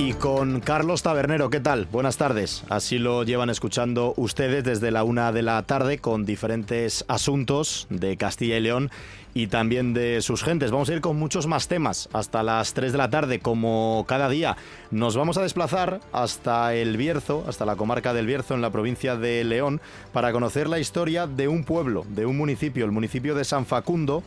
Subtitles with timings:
[0.00, 1.86] Y con Carlos Tabernero, ¿qué tal?
[1.92, 2.64] Buenas tardes.
[2.70, 8.16] Así lo llevan escuchando ustedes desde la una de la tarde con diferentes asuntos de
[8.16, 8.90] Castilla y León
[9.34, 10.70] y también de sus gentes.
[10.70, 14.30] Vamos a ir con muchos más temas hasta las 3 de la tarde, como cada
[14.30, 14.56] día.
[14.90, 19.16] Nos vamos a desplazar hasta el Bierzo, hasta la comarca del Bierzo, en la provincia
[19.16, 19.82] de León,
[20.14, 24.22] para conocer la historia de un pueblo, de un municipio, el municipio de San Facundo,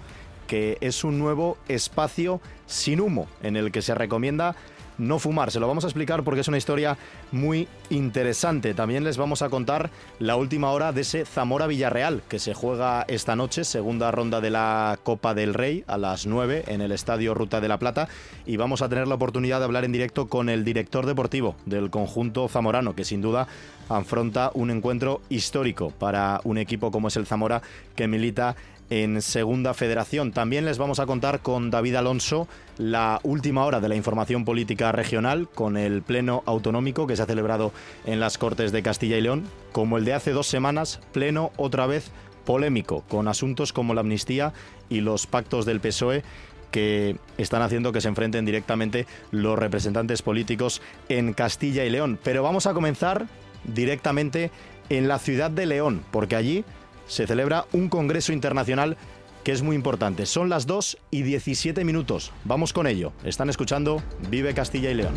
[0.45, 4.55] que es un nuevo espacio sin humo, en el que se recomienda
[4.97, 5.52] no fumar.
[5.52, 6.97] Se lo vamos a explicar porque es una historia
[7.31, 8.73] muy interesante.
[8.73, 13.05] También les vamos a contar la última hora de ese Zamora Villarreal que se juega
[13.07, 17.33] esta noche, segunda ronda de la Copa del Rey a las 9 en el Estadio
[17.33, 18.07] Ruta de la Plata
[18.45, 21.89] y vamos a tener la oportunidad de hablar en directo con el director deportivo del
[21.89, 23.47] conjunto zamorano que sin duda
[23.89, 27.61] afronta un encuentro histórico para un equipo como es el Zamora
[27.95, 28.55] que milita
[28.94, 30.31] en Segunda Federación.
[30.31, 34.91] También les vamos a contar con David Alonso la última hora de la información política
[34.91, 37.73] regional con el pleno autonómico que se ha celebrado
[38.05, 41.88] en las Cortes de Castilla y León, como el de hace dos semanas, pleno otra
[41.88, 42.11] vez
[42.45, 44.53] polémico, con asuntos como la amnistía
[44.89, 46.21] y los pactos del PSOE
[46.69, 52.19] que están haciendo que se enfrenten directamente los representantes políticos en Castilla y León.
[52.23, 53.25] Pero vamos a comenzar
[53.64, 54.52] directamente
[54.89, 56.64] en la ciudad de León, porque allí
[57.07, 58.97] se celebra un Congreso Internacional
[59.43, 60.25] que es muy importante.
[60.25, 62.31] Son las 2 y 17 minutos.
[62.45, 63.11] Vamos con ello.
[63.23, 65.13] Están escuchando Vive Castilla y León.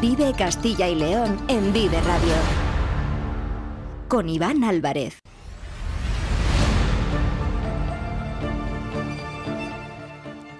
[0.00, 2.34] Vive Castilla y León en Vive Radio.
[4.08, 5.20] Con Iván Álvarez.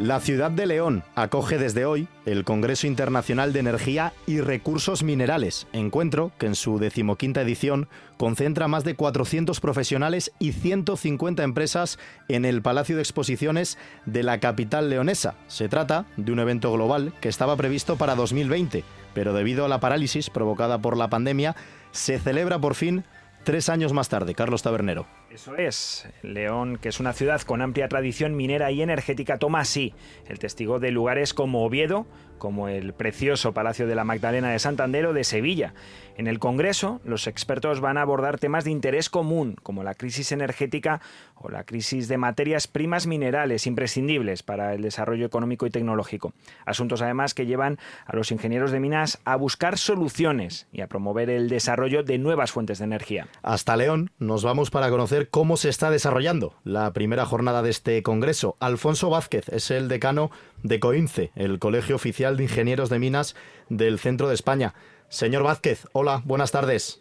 [0.02, 5.68] La ciudad de León acoge desde hoy el Congreso Internacional de Energía y Recursos Minerales,
[5.72, 12.44] encuentro que en su decimoquinta edición concentra más de 400 profesionales y 150 empresas en
[12.44, 15.36] el Palacio de Exposiciones de la capital leonesa.
[15.46, 18.82] Se trata de un evento global que estaba previsto para 2020,
[19.14, 21.54] pero debido a la parálisis provocada por la pandemia,
[21.92, 23.04] se celebra por fin
[23.44, 24.34] tres años más tarde.
[24.34, 25.06] Carlos Tabernero.
[25.32, 26.06] Eso es.
[26.20, 29.94] León, que es una ciudad con amplia tradición minera y energética, toma así
[30.28, 32.06] el testigo de lugares como Oviedo,
[32.42, 35.74] como el precioso Palacio de la Magdalena de Santander o de Sevilla.
[36.16, 40.32] En el Congreso, los expertos van a abordar temas de interés común, como la crisis
[40.32, 41.00] energética
[41.36, 46.32] o la crisis de materias primas minerales imprescindibles para el desarrollo económico y tecnológico.
[46.66, 51.30] Asuntos además que llevan a los ingenieros de minas a buscar soluciones y a promover
[51.30, 53.28] el desarrollo de nuevas fuentes de energía.
[53.42, 58.02] Hasta León nos vamos para conocer cómo se está desarrollando la primera jornada de este
[58.02, 58.56] Congreso.
[58.58, 60.32] Alfonso Vázquez es el decano
[60.62, 63.36] de COINCE, el Colegio Oficial de Ingenieros de Minas
[63.68, 64.74] del Centro de España.
[65.08, 67.00] Señor Vázquez, hola, buenas tardes.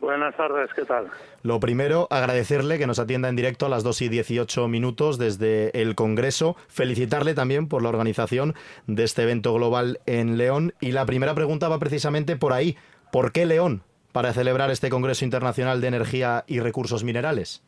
[0.00, 1.08] Buenas tardes, ¿qué tal?
[1.42, 5.70] Lo primero, agradecerle que nos atienda en directo a las 2 y 18 minutos desde
[5.80, 6.56] el Congreso.
[6.68, 8.54] Felicitarle también por la organización
[8.86, 10.72] de este evento global en León.
[10.80, 12.76] Y la primera pregunta va precisamente por ahí.
[13.10, 13.82] ¿Por qué León
[14.12, 17.62] para celebrar este Congreso Internacional de Energía y Recursos Minerales?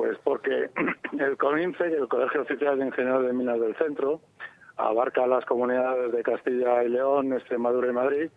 [0.00, 0.70] Pues porque
[1.18, 4.22] el CONINCE el Colegio Oficial de Ingenieros de Minas del Centro
[4.78, 8.30] abarca las comunidades de Castilla y León, Extremadura y Madrid.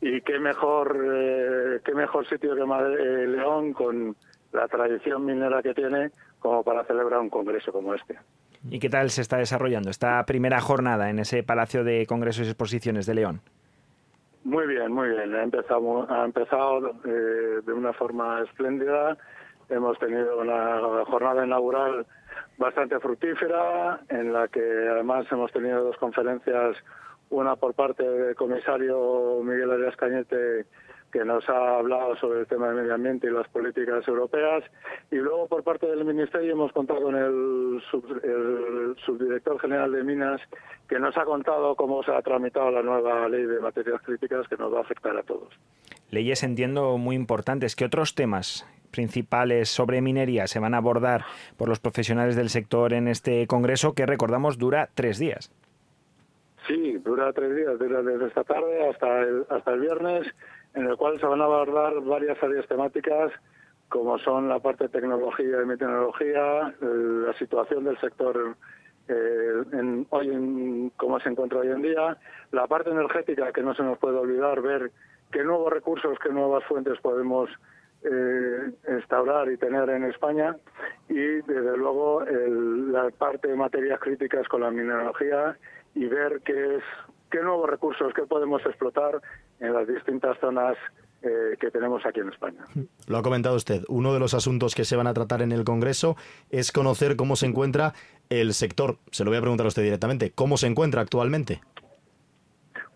[0.00, 4.14] Y qué mejor, eh, qué mejor sitio que eh, León con
[4.52, 8.16] la tradición minera que tiene como para celebrar un congreso como este.
[8.70, 12.50] ¿Y qué tal se está desarrollando esta primera jornada en ese Palacio de Congresos y
[12.50, 13.40] Exposiciones de León?
[14.44, 15.34] Muy bien, muy bien.
[15.34, 19.18] Ha empezado, ha empezado eh, de una forma espléndida.
[19.68, 22.06] Hemos tenido una jornada inaugural
[22.58, 26.76] bastante fructífera, en la que además hemos tenido dos conferencias,
[27.30, 30.66] una por parte del comisario Miguel Arias Cañete,
[31.10, 34.64] que nos ha hablado sobre el tema del medio ambiente y las políticas europeas,
[35.12, 37.80] y luego por parte del Ministerio hemos contado con el,
[38.24, 40.40] el subdirector general de Minas,
[40.88, 44.56] que nos ha contado cómo se ha tramitado la nueva ley de materias críticas que
[44.56, 45.48] nos va a afectar a todos.
[46.10, 47.76] Leyes, entiendo, muy importantes.
[47.76, 51.24] ¿Qué otros temas principales sobre minería se van a abordar
[51.56, 55.50] por los profesionales del sector en este congreso que recordamos dura tres días.
[56.66, 60.26] Sí, dura tres días, dura desde esta tarde hasta el, hasta el viernes,
[60.74, 63.32] en el cual se van a abordar varias áreas temáticas
[63.88, 68.56] como son la parte de tecnología y meteorología, la situación del sector
[69.08, 72.16] eh, en, hoy en cómo se encuentra hoy en día,
[72.52, 74.90] la parte energética que no se nos puede olvidar, ver
[75.30, 77.50] qué nuevos recursos, qué nuevas fuentes podemos
[78.04, 80.56] eh, instaurar y tener en España
[81.08, 85.56] y desde luego la parte de materias críticas con la mineralogía
[85.94, 86.82] y ver qué es
[87.30, 89.20] qué nuevos recursos que podemos explotar
[89.58, 90.76] en las distintas zonas
[91.22, 92.64] eh, que tenemos aquí en España.
[93.08, 93.82] Lo ha comentado usted.
[93.88, 96.16] Uno de los asuntos que se van a tratar en el Congreso
[96.50, 97.94] es conocer cómo se encuentra
[98.28, 98.98] el sector.
[99.10, 100.32] Se lo voy a preguntar a usted directamente.
[100.32, 101.60] ¿Cómo se encuentra actualmente?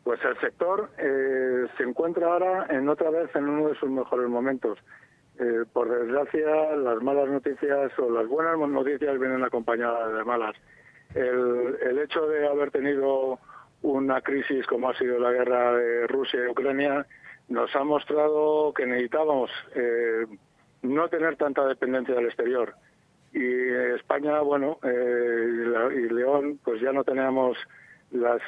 [0.09, 4.27] Pues el sector eh, se encuentra ahora en otra vez en uno de sus mejores
[4.27, 4.79] momentos.
[5.39, 10.57] Eh, por desgracia, las malas noticias o las buenas noticias vienen acompañadas de malas.
[11.15, 13.39] El, el hecho de haber tenido
[13.83, 17.07] una crisis como ha sido la guerra de Rusia y Ucrania
[17.51, 20.25] nos ha mostrado que necesitábamos eh,
[20.81, 22.75] no tener tanta dependencia del exterior.
[23.35, 23.45] Y
[23.95, 27.59] España, bueno, eh, y León, pues ya no teníamos
[28.11, 28.41] las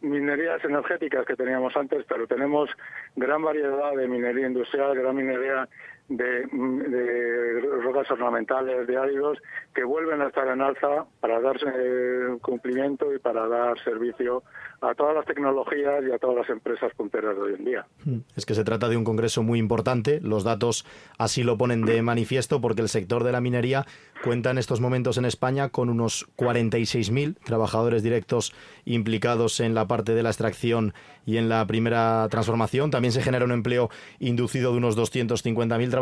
[0.00, 2.70] minerías energéticas que teníamos antes, pero tenemos
[3.16, 5.68] gran variedad de minería industrial, gran minería
[6.10, 9.38] de, de, rocas ornamentales, de áridos,
[9.72, 14.42] que vuelven a estar en alza para dar eh, cumplimiento y para dar servicio
[14.80, 17.86] a todas las tecnologías y a todas las empresas punteras de hoy en día.
[18.04, 18.18] Hmm.
[18.34, 20.84] Es que se trata de un congreso muy importante, los datos
[21.16, 23.86] así lo ponen de manifiesto, porque el sector de la minería
[24.24, 28.52] cuenta en estos momentos en España con unos 46.000 trabajadores directos
[28.84, 30.92] implicados en la parte de la extracción
[31.24, 32.90] y en la primera transformación.
[32.90, 35.99] También se genera un empleo inducido de unos 250.000 trabajadores.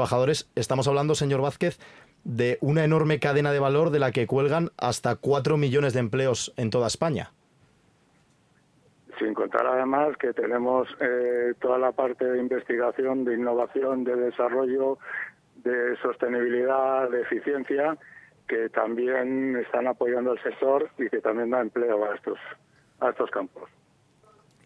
[0.55, 1.79] Estamos hablando, señor Vázquez,
[2.25, 6.53] de una enorme cadena de valor de la que cuelgan hasta 4 millones de empleos
[6.57, 7.33] en toda España.
[9.19, 14.99] Sin contar además que tenemos eh, toda la parte de investigación, de innovación, de desarrollo,
[15.57, 17.97] de sostenibilidad, de eficiencia,
[18.47, 22.39] que también están apoyando al sector y que también da empleo a estos,
[23.01, 23.69] a estos campos.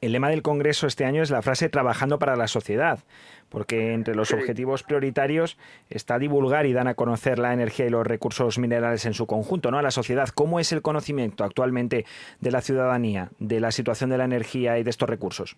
[0.03, 2.99] El lema del Congreso este año es la frase trabajando para la sociedad,
[3.49, 5.57] porque entre los objetivos prioritarios
[5.91, 9.71] está divulgar y dar a conocer la energía y los recursos minerales en su conjunto,
[9.71, 9.79] ¿no?
[9.79, 10.29] A la sociedad.
[10.35, 12.05] ¿Cómo es el conocimiento actualmente
[12.41, 15.57] de la ciudadanía de la situación de la energía y de estos recursos?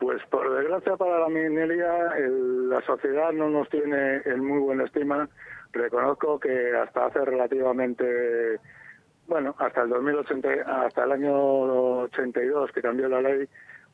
[0.00, 2.10] Pues por desgracia para la minería,
[2.68, 5.28] la sociedad no nos tiene en muy buena estima.
[5.72, 8.58] Reconozco que hasta hace relativamente
[9.26, 10.48] bueno, hasta el 2080,
[10.84, 11.34] hasta el año
[12.02, 13.48] 82 que cambió la ley,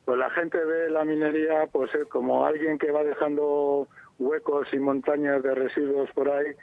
[0.05, 3.87] pues la gente ve la minería pues eh, como alguien que va dejando
[4.19, 6.53] huecos y montañas de residuos por ahí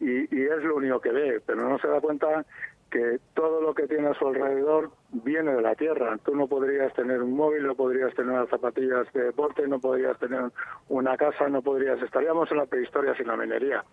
[0.00, 2.44] y, es lo único que ve, pero no se da cuenta
[2.90, 6.18] que todo lo que tiene a su alrededor viene de la tierra.
[6.24, 10.18] Tú no podrías tener un móvil, no podrías tener unas zapatillas de deporte, no podrías
[10.18, 10.50] tener
[10.88, 12.00] una casa, no podrías...
[12.00, 13.84] Estaríamos en la prehistoria sin la minería.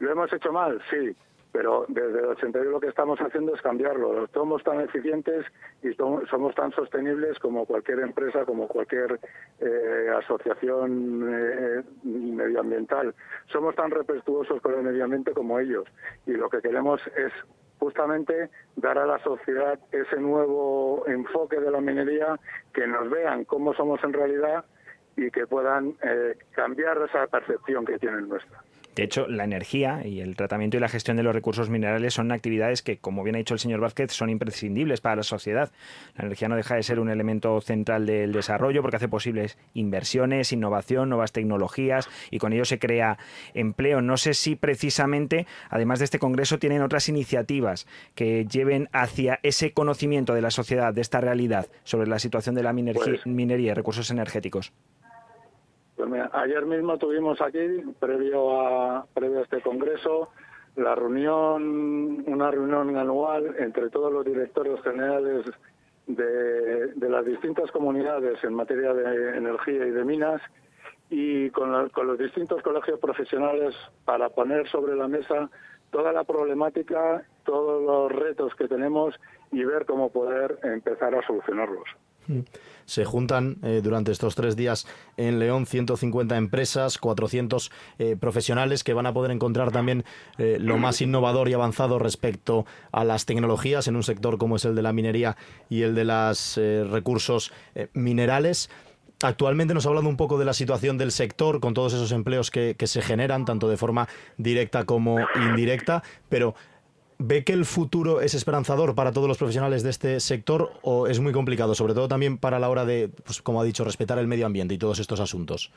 [0.00, 0.82] ¿Lo hemos hecho mal?
[0.90, 1.16] Sí
[1.56, 4.28] pero desde el 82 lo que estamos haciendo es cambiarlo.
[4.34, 5.46] Somos tan eficientes
[5.82, 9.18] y somos tan sostenibles como cualquier empresa, como cualquier
[9.60, 13.14] eh, asociación eh, medioambiental.
[13.50, 15.84] Somos tan respetuosos con el medio ambiente como ellos
[16.26, 17.32] y lo que queremos es
[17.78, 22.38] justamente dar a la sociedad ese nuevo enfoque de la minería,
[22.74, 24.66] que nos vean cómo somos en realidad
[25.16, 28.65] y que puedan eh, cambiar esa percepción que tienen nuestra.
[28.96, 32.32] De hecho, la energía y el tratamiento y la gestión de los recursos minerales son
[32.32, 35.70] actividades que, como bien ha dicho el señor Vázquez, son imprescindibles para la sociedad.
[36.16, 40.50] La energía no deja de ser un elemento central del desarrollo porque hace posibles inversiones,
[40.50, 43.18] innovación, nuevas tecnologías y con ello se crea
[43.52, 44.00] empleo.
[44.00, 49.72] No sé si precisamente, además de este Congreso, tienen otras iniciativas que lleven hacia ese
[49.72, 53.74] conocimiento de la sociedad, de esta realidad sobre la situación de la pues minería y
[53.74, 54.72] recursos energéticos.
[55.96, 57.58] Pues ayer mismo tuvimos aquí,
[57.98, 60.28] previo a, previo a este congreso,
[60.76, 65.46] la reunión, una reunión anual entre todos los directores generales
[66.06, 70.42] de, las distintas comunidades en materia de energía y de minas
[71.08, 73.74] y con, con los distintos colegios profesionales
[74.04, 75.48] para poner sobre la mesa
[75.90, 79.14] toda la problemática, todos los retos que tenemos
[79.50, 81.88] y ver cómo poder empezar a solucionarlos.
[82.86, 88.94] Se juntan eh, durante estos tres días en León 150 empresas, 400 eh, profesionales que
[88.94, 90.04] van a poder encontrar también
[90.38, 94.64] eh, lo más innovador y avanzado respecto a las tecnologías en un sector como es
[94.64, 95.36] el de la minería
[95.68, 97.52] y el de los recursos
[97.92, 98.70] minerales.
[99.22, 102.50] Actualmente nos ha hablado un poco de la situación del sector con todos esos empleos
[102.50, 106.54] que, que se generan, tanto de forma directa como indirecta, pero
[107.18, 111.18] ¿Ve que el futuro es esperanzador para todos los profesionales de este sector o es
[111.18, 114.26] muy complicado, sobre todo también para la hora de, pues, como ha dicho, respetar el
[114.26, 115.72] medio ambiente y todos estos asuntos?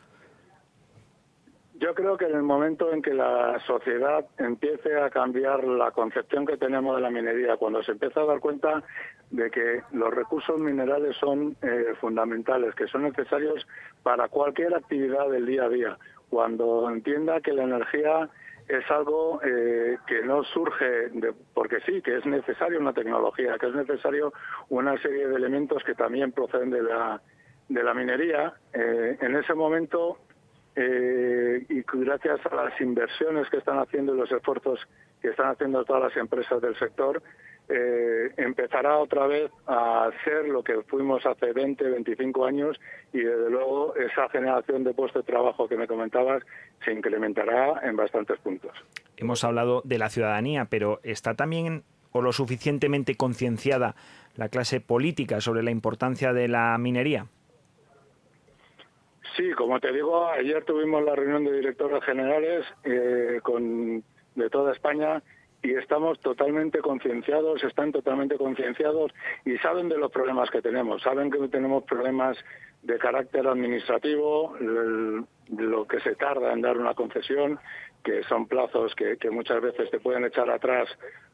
[1.75, 6.45] Yo creo que en el momento en que la sociedad empiece a cambiar la concepción
[6.45, 8.83] que tenemos de la minería, cuando se empieza a dar cuenta
[9.31, 13.65] de que los recursos minerales son eh, fundamentales, que son necesarios
[14.03, 15.97] para cualquier actividad del día a día,
[16.29, 18.29] cuando entienda que la energía
[18.69, 23.67] es algo eh, que no surge de, porque sí, que es necesario una tecnología, que
[23.67, 24.31] es necesario
[24.69, 27.19] una serie de elementos que también proceden de la,
[27.67, 28.53] de la minería.
[28.71, 30.19] Eh, en ese momento
[30.75, 34.79] eh, y gracias a las inversiones que están haciendo y los esfuerzos
[35.19, 37.23] que están haciendo todas las empresas del sector,
[37.69, 42.79] eh, empezará otra vez a ser lo que fuimos hace 20, 25 años
[43.13, 46.43] y desde luego esa generación de puestos de trabajo que me comentabas
[46.83, 48.71] se incrementará en bastantes puntos.
[49.17, 53.95] Hemos hablado de la ciudadanía, pero ¿está también o lo suficientemente concienciada
[54.35, 57.27] la clase política sobre la importancia de la minería?
[59.37, 64.03] Sí, como te digo, ayer tuvimos la reunión de directores generales eh, con,
[64.35, 65.21] de toda España
[65.61, 69.11] y estamos totalmente concienciados, están totalmente concienciados
[69.45, 71.01] y saben de los problemas que tenemos.
[71.01, 72.37] Saben que tenemos problemas
[72.81, 77.59] de carácter administrativo, lo que se tarda en dar una concesión,
[78.03, 80.87] que son plazos que, muchas veces te pueden echar atrás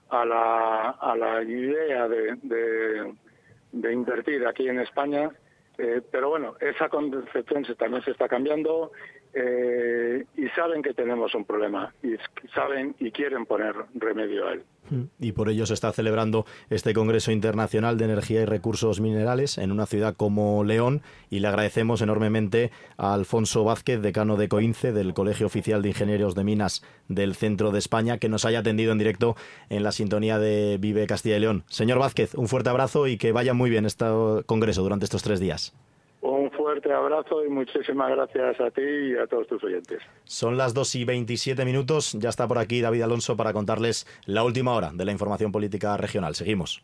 [0.09, 3.13] a la, a la idea de,
[3.91, 5.29] invertir aquí en España.
[5.77, 8.91] Eh, pero bueno, esa concepción también se está cambiando
[9.37, 12.15] eh, y saben que tenemos un problema y
[12.53, 14.63] saben y quieren poner remedio a él.
[15.19, 19.71] Y por ello se está celebrando este Congreso Internacional de Energía y Recursos Minerales en
[19.73, 25.13] una ciudad como León y le agradecemos enormemente a Alfonso Vázquez, decano de COINCE del
[25.13, 28.99] Colegio Oficial de Ingenieros de Minas del Centro de España, que nos haya atendido en
[28.99, 29.35] directo
[29.69, 31.63] en la sintonía de Vive Castilla y León.
[31.67, 34.05] Señor Vázquez, un fuerte abrazo y que vaya muy bien este
[34.45, 35.73] Congreso durante estos tres días.
[36.65, 39.99] Un fuerte abrazo y muchísimas gracias a ti y a todos tus oyentes.
[40.23, 42.13] Son las 2 y 27 minutos.
[42.13, 45.95] Ya está por aquí David Alonso para contarles la última hora de la información política
[45.95, 46.33] regional.
[46.33, 46.83] Seguimos.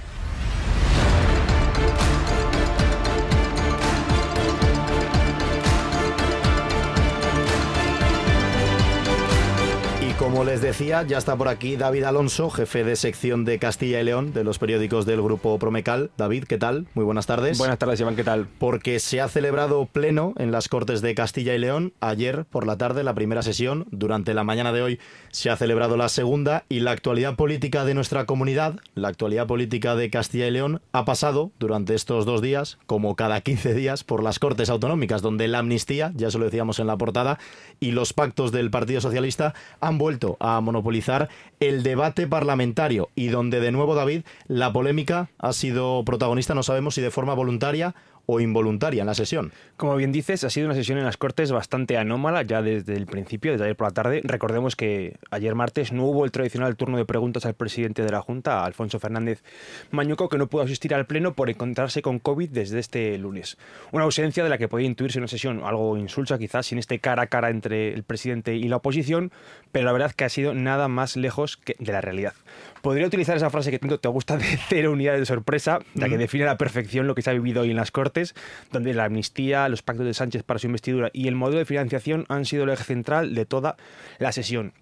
[10.17, 14.03] Como les decía, ya está por aquí David Alonso, jefe de sección de Castilla y
[14.03, 16.11] León de los periódicos del grupo Promecal.
[16.15, 16.87] David, ¿qué tal?
[16.93, 17.57] Muy buenas tardes.
[17.57, 18.47] Buenas tardes, Iván, ¿qué tal?
[18.59, 21.93] Porque se ha celebrado pleno en las Cortes de Castilla y León.
[22.01, 24.99] Ayer por la tarde la primera sesión, durante la mañana de hoy
[25.31, 29.95] se ha celebrado la segunda y la actualidad política de nuestra comunidad, la actualidad política
[29.95, 34.23] de Castilla y León, ha pasado durante estos dos días, como cada 15 días, por
[34.23, 37.39] las Cortes Autonómicas, donde la amnistía, ya se lo decíamos en la portada,
[37.79, 41.29] y los pactos del Partido Socialista han vuelto a monopolizar
[41.59, 46.95] el debate parlamentario y donde de nuevo David la polémica ha sido protagonista, no sabemos
[46.95, 47.93] si de forma voluntaria
[48.33, 49.51] o involuntaria en la sesión.
[49.75, 53.05] Como bien dices, ha sido una sesión en las Cortes bastante anómala ya desde el
[53.05, 54.21] principio, desde ayer por la tarde.
[54.23, 58.21] Recordemos que ayer martes no hubo el tradicional turno de preguntas al presidente de la
[58.21, 59.43] Junta, Alfonso Fernández
[59.89, 63.57] Mañuco, que no pudo asistir al Pleno por encontrarse con COVID desde este lunes.
[63.91, 67.23] Una ausencia de la que podía intuirse una sesión algo insulsa quizás, sin este cara
[67.23, 69.33] a cara entre el presidente y la oposición,
[69.73, 72.33] pero la verdad que ha sido nada más lejos de la realidad.
[72.81, 76.17] Podría utilizar esa frase que tanto te gusta de cero unidades de sorpresa, la que
[76.17, 78.33] define a la perfección lo que se ha vivido hoy en las Cortes,
[78.71, 82.25] donde la amnistía, los pactos de Sánchez para su investidura y el modelo de financiación
[82.29, 83.77] han sido el eje central de toda
[84.19, 84.73] la sesión.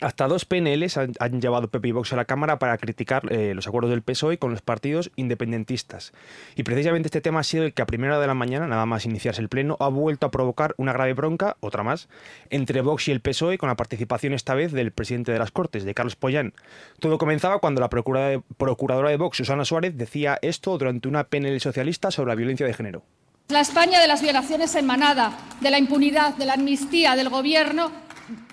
[0.00, 3.66] Hasta dos PNLs han, llevado Pepe y Vox a la Cámara para criticar eh, los
[3.66, 6.12] acuerdos del PSOE con los partidos independentistas.
[6.54, 8.86] Y precisamente este tema ha sido el que a primera hora de la mañana, nada
[8.86, 12.08] más iniciarse el Pleno, ha vuelto a provocar una grave bronca, otra más,
[12.50, 15.84] entre Vox y el PSOE con la participación esta vez del presidente de las Cortes,
[15.84, 16.52] de Carlos Pollán.
[17.00, 22.10] Todo comenzaba cuando la procuradora de Vox, Susana Suárez, decía esto durante una PNL socialista
[22.10, 23.02] sobre la violencia de género.
[23.48, 27.92] La España de las violaciones en manada, de la impunidad, de la amnistía, del gobierno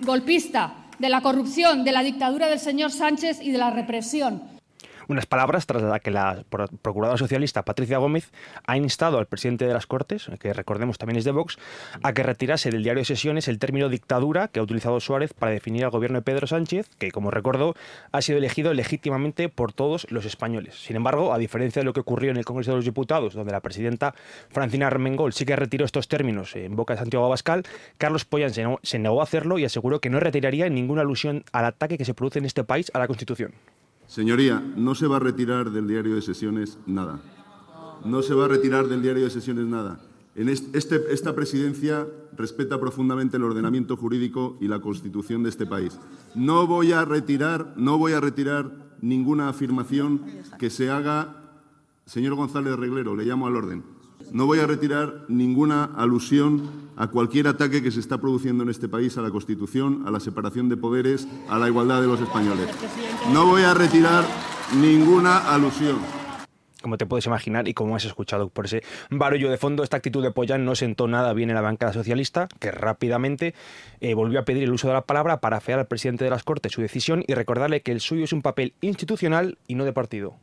[0.01, 4.41] golpista, de la corrupción, de la dictadura del señor Sánchez y de la represión
[5.07, 6.43] unas palabras tras las que la
[6.81, 8.31] procuradora socialista Patricia Gómez
[8.65, 11.57] ha instado al presidente de las Cortes, que recordemos también es de Vox,
[12.01, 15.51] a que retirase del diario de sesiones el término dictadura que ha utilizado Suárez para
[15.51, 17.75] definir al gobierno de Pedro Sánchez, que como recordó
[18.11, 20.75] ha sido elegido legítimamente por todos los españoles.
[20.75, 23.51] Sin embargo, a diferencia de lo que ocurrió en el Congreso de los Diputados, donde
[23.51, 24.15] la presidenta
[24.49, 27.63] Francina Armengol sí que retiró estos términos en boca de Santiago Abascal,
[27.97, 31.97] Carlos Poyan se negó a hacerlo y aseguró que no retiraría ninguna alusión al ataque
[31.97, 33.53] que se produce en este país a la Constitución.
[34.13, 37.19] Señoría, no se va a retirar del diario de sesiones nada.
[38.05, 40.01] No se va a retirar del diario de sesiones nada.
[40.35, 42.05] En este, esta presidencia
[42.37, 45.97] respeta profundamente el ordenamiento jurídico y la Constitución de este país.
[46.35, 50.21] No voy a retirar, no voy a retirar ninguna afirmación
[50.59, 51.55] que se haga.
[52.05, 53.83] Señor González Reglero, le llamo al orden.
[54.33, 58.89] No voy a retirar ninguna alusión a cualquier ataque que se está produciendo en este
[58.89, 62.67] país a la Constitución, a la separación de poderes, a la igualdad de los españoles.
[63.31, 64.25] No voy a retirar
[64.75, 65.97] ninguna alusión
[66.81, 70.21] como te puedes imaginar y como has escuchado por ese barullo de fondo, esta actitud
[70.21, 73.55] de Pollán no sentó nada bien en la bancada socialista, que rápidamente
[74.01, 76.43] eh, volvió a pedir el uso de la palabra para afear al presidente de las
[76.43, 79.93] Cortes su decisión y recordarle que el suyo es un papel institucional y no de
[79.93, 80.35] partido.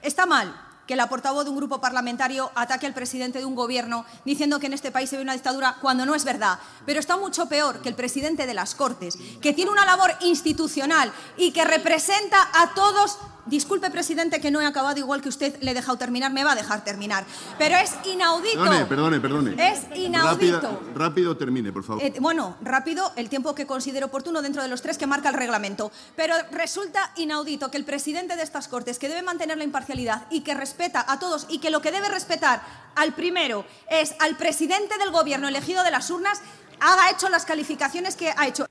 [0.00, 0.54] Está mal
[0.86, 4.66] que la portavoz de un grupo parlamentario ataque al presidente de un gobierno diciendo que
[4.66, 6.58] en este país se ve una dictadura cuando no es verdad.
[6.84, 11.12] Pero está mucho peor que el presidente de las Cortes, que tiene una labor institucional
[11.36, 15.70] y que representa a todos Disculpe, presidente, que no he acabado igual que usted le
[15.70, 17.24] he dejado terminar, me va a dejar terminar.
[17.58, 18.58] Pero es inaudito.
[18.58, 19.70] Perdone, perdone, perdone.
[19.70, 20.80] Es inaudito.
[20.96, 22.02] rápido termine, por favor.
[22.02, 25.36] Eh, bueno, rápido, el tiempo que considero oportuno dentro de los tres que marca el
[25.36, 25.92] reglamento.
[26.16, 30.40] Pero resulta inaudito que el presidente de estas Cortes, que debe mantener la imparcialidad y
[30.40, 30.75] que respeta
[31.06, 32.62] a todos y que lo que debe respetar
[32.94, 36.42] al primero es al presidente del gobierno elegido de las urnas,
[36.80, 38.66] haga hecho las calificaciones que ha hecho.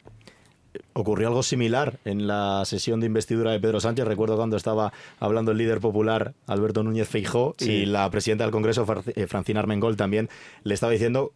[0.94, 4.06] Ocurrió algo similar en la sesión de investidura de Pedro Sánchez.
[4.06, 8.86] Recuerdo cuando estaba hablando el líder popular Alberto Núñez Feijó y la presidenta del Congreso,
[9.16, 10.30] eh, Francina Armengol, también
[10.64, 11.34] le estaba diciendo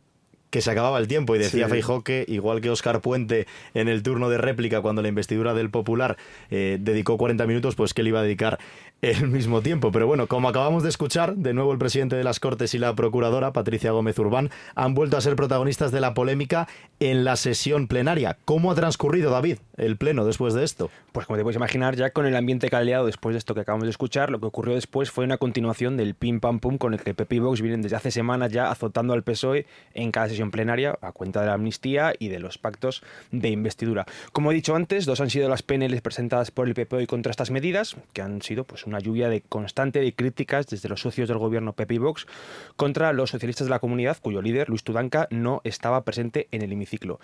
[0.50, 4.02] que se acababa el tiempo y decía Feijó que, igual que Oscar Puente en el
[4.02, 6.18] turno de réplica cuando la investidura del Popular
[6.50, 8.60] eh, dedicó 40 minutos, pues que le iba a dedicar
[9.02, 9.92] el mismo tiempo.
[9.92, 12.94] Pero bueno, como acabamos de escuchar, de nuevo el presidente de las Cortes y la
[12.96, 16.68] procuradora, Patricia Gómez Urbán, han vuelto a ser protagonistas de la polémica
[17.00, 18.38] en la sesión plenaria.
[18.46, 20.90] ¿Cómo ha transcurrido, David, el pleno después de esto?
[21.14, 23.86] Pues como te puedes imaginar, ya con el ambiente caldeado después de esto que acabamos
[23.86, 27.02] de escuchar, lo que ocurrió después fue una continuación del pim pam pum con el
[27.02, 30.52] que Pepe y Vox vienen desde hace semanas ya azotando al PSOE en cada sesión
[30.52, 34.06] plenaria a cuenta de la amnistía y de los pactos de investidura.
[34.34, 37.52] Como he dicho antes, dos han sido las PNLs presentadas por el PP contra estas
[37.52, 41.38] medidas, que han sido pues una lluvia de constante de críticas desde los socios del
[41.38, 42.28] gobierno PP y Vox
[42.76, 46.72] contra los socialistas de la comunidad, cuyo líder, Luis Tudanca, no estaba presente en el
[46.72, 47.20] hemiciclo.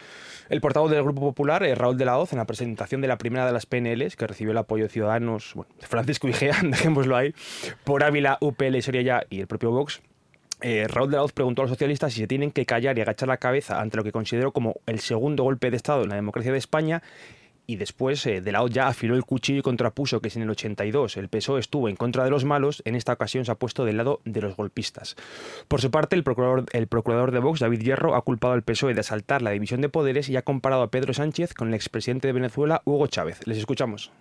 [0.50, 3.18] El portavoz del Grupo Popular, eh, Raúl de la Hoz, en la presentación de la
[3.18, 7.34] primera de las PNLs, que recibió el apoyo de Ciudadanos, bueno, Francisco Igea, dejémoslo ahí,
[7.84, 10.02] por Ávila, UPL, Soria y el propio Vox,
[10.62, 13.02] eh, Raúl de la Hoz preguntó a los socialistas si se tienen que callar y
[13.02, 16.16] agachar la cabeza ante lo que considero como el segundo golpe de Estado en la
[16.16, 17.04] democracia de España
[17.68, 20.50] y después eh, de la ya afiló el cuchillo y contrapuso que si en el
[20.50, 23.86] 82 el PSOE estuvo en contra de los malos, en esta ocasión se ha puesto
[23.86, 25.16] del lado de los golpistas.
[25.68, 28.94] Por su parte, el procurador, el procurador de Vox, David Hierro, ha culpado al PSOE
[28.94, 32.28] de asaltar la división de poderes y ha comparado a Pedro Sánchez con el expresidente
[32.28, 33.46] de Venezuela, Hugo Chávez.
[33.46, 34.12] Les escuchamos.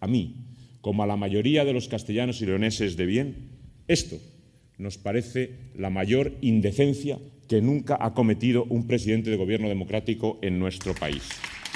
[0.00, 0.36] A mí,
[0.80, 3.50] como a la mayoría de los castellanos y leoneses de bien,
[3.88, 4.16] esto
[4.78, 10.58] nos parece la mayor indecencia que nunca ha cometido un presidente de gobierno democrático en
[10.58, 11.22] nuestro país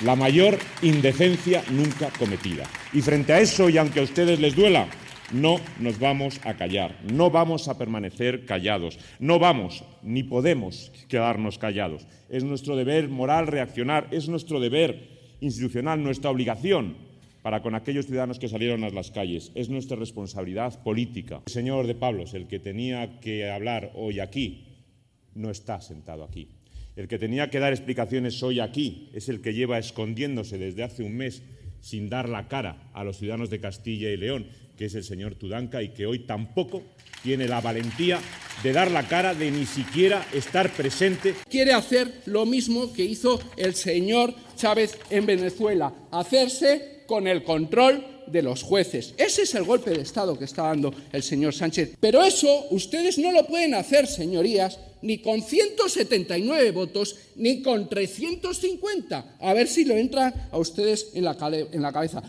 [0.05, 2.65] la mayor indecencia nunca cometida.
[2.93, 4.89] Y frente a eso, y aunque a ustedes les duela,
[5.33, 11.59] no nos vamos a callar, no vamos a permanecer callados, no vamos ni podemos quedarnos
[11.59, 12.07] callados.
[12.29, 16.97] Es nuestro deber moral reaccionar, es nuestro deber institucional, nuestra obligación
[17.43, 21.41] para con aquellos ciudadanos que salieron a las calles, es nuestra responsabilidad política.
[21.47, 24.70] El señor de Pablos, el que tenía que hablar hoy aquí,
[25.35, 26.49] no está sentado aquí.
[26.97, 31.03] El que tenía que dar explicaciones hoy aquí es el que lleva escondiéndose desde hace
[31.03, 31.43] un mes
[31.81, 35.35] sin dar la cara a los ciudadanos de Castilla y León, que es el señor
[35.35, 36.83] Tudanca, y que hoy tampoco
[37.23, 38.19] tiene la valentía
[38.63, 41.35] de dar la cara, de ni siquiera estar presente.
[41.49, 48.05] Quiere hacer lo mismo que hizo el señor Chávez en Venezuela, hacerse con el control
[48.27, 49.15] de los jueces.
[49.17, 51.97] Ese es el golpe de Estado que está dando el señor Sánchez.
[51.99, 59.37] Pero eso ustedes no lo pueden hacer, señorías, ni con 179 votos, ni con 350.
[59.41, 62.23] A ver si lo entra a ustedes en la, en la cabeza.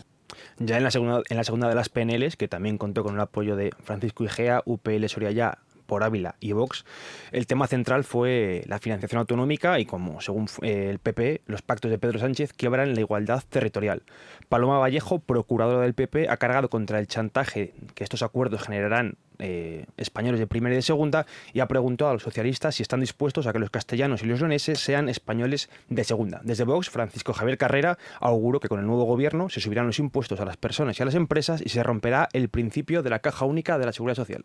[0.58, 3.20] Ya en la, segunda, en la segunda de las PNLs, que también contó con el
[3.20, 6.84] apoyo de Francisco Igea, UPL Soria por Ávila y Vox,
[7.30, 11.90] el tema central fue la financiación autonómica y como según eh, el PP, los pactos
[11.90, 14.02] de Pedro Sánchez quiebran la igualdad territorial.
[14.48, 19.86] Paloma Vallejo, procuradora del PP, ha cargado contra el chantaje que estos acuerdos generarán eh,
[19.96, 23.46] españoles de primera y de segunda y ha preguntado a los socialistas si están dispuestos
[23.46, 26.40] a que los castellanos y los leoneses sean españoles de segunda.
[26.44, 30.38] Desde Vox, Francisco Javier Carrera auguró que con el nuevo gobierno se subirán los impuestos
[30.38, 33.44] a las personas y a las empresas y se romperá el principio de la caja
[33.44, 34.44] única de la seguridad social.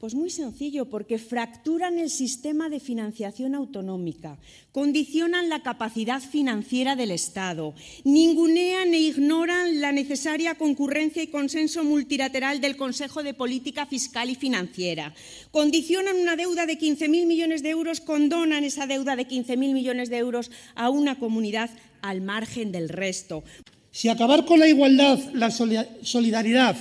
[0.00, 4.38] Pues muy sencillo, porque fracturan el sistema de financiación autonómica,
[4.72, 12.62] condicionan la capacidad financiera del Estado, ningunean e ignoran la necesaria concurrencia y consenso multilateral
[12.62, 15.12] del Consejo de Política Fiscal y Financiera,
[15.50, 20.16] condicionan una deuda de 15.000 millones de euros, condonan esa deuda de 15.000 millones de
[20.16, 21.68] euros a una comunidad
[22.00, 23.44] al margen del resto.
[23.90, 26.74] Si acabar con la igualdad, la solidaridad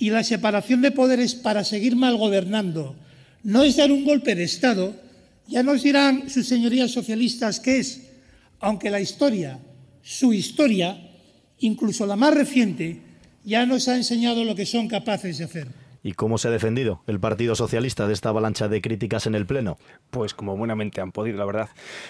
[0.00, 2.96] y la separación de poderes para seguir mal gobernando
[3.44, 4.96] no es dar un golpe de Estado,
[5.46, 8.00] ya nos dirán sus señorías socialistas qué es,
[8.60, 9.58] aunque la historia,
[10.02, 10.98] su historia,
[11.58, 13.02] incluso la más reciente,
[13.44, 15.68] ya nos ha enseñado lo que son capaces de hacer.
[16.02, 19.44] ¿Y cómo se ha defendido el Partido Socialista de esta avalancha de críticas en el
[19.44, 19.76] Pleno?
[20.10, 21.68] Pues como buenamente han podido, la verdad.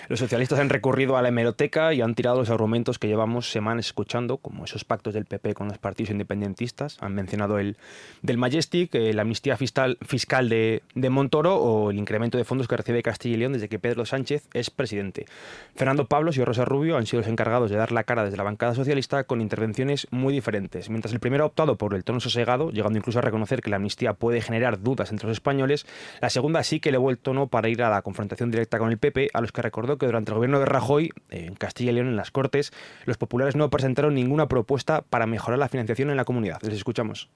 [0.08, 3.86] Los socialistas han recurrido a la hemeroteca y han tirado los argumentos que llevamos semanas
[3.86, 6.98] escuchando, como esos pactos del PP con los partidos independentistas.
[7.00, 7.76] Han mencionado el
[8.22, 12.76] del Majestic, eh, la amnistía fiscal, fiscal de, Montoro o el incremento de fondos que
[12.76, 15.26] recibe Castilla y León desde que Pedro Sánchez es presidente.
[15.74, 18.44] Fernando Pablos y Rosa Rubio han sido los encargados de dar la cara desde la
[18.44, 20.90] bancada socialista con intervenciones muy diferentes.
[20.90, 23.79] Mientras el primero ha optado por el tono sosegado, llegando incluso a reconocer que la
[23.80, 25.86] amnistía puede generar dudas entre los españoles,
[26.20, 28.98] la segunda sí que le el tono para ir a la confrontación directa con el
[28.98, 32.08] PP, a los que recordó que durante el gobierno de Rajoy, en Castilla y León,
[32.08, 32.72] en las Cortes,
[33.06, 36.58] los populares no presentaron ninguna propuesta para mejorar la financiación en la comunidad.
[36.62, 37.28] Les escuchamos.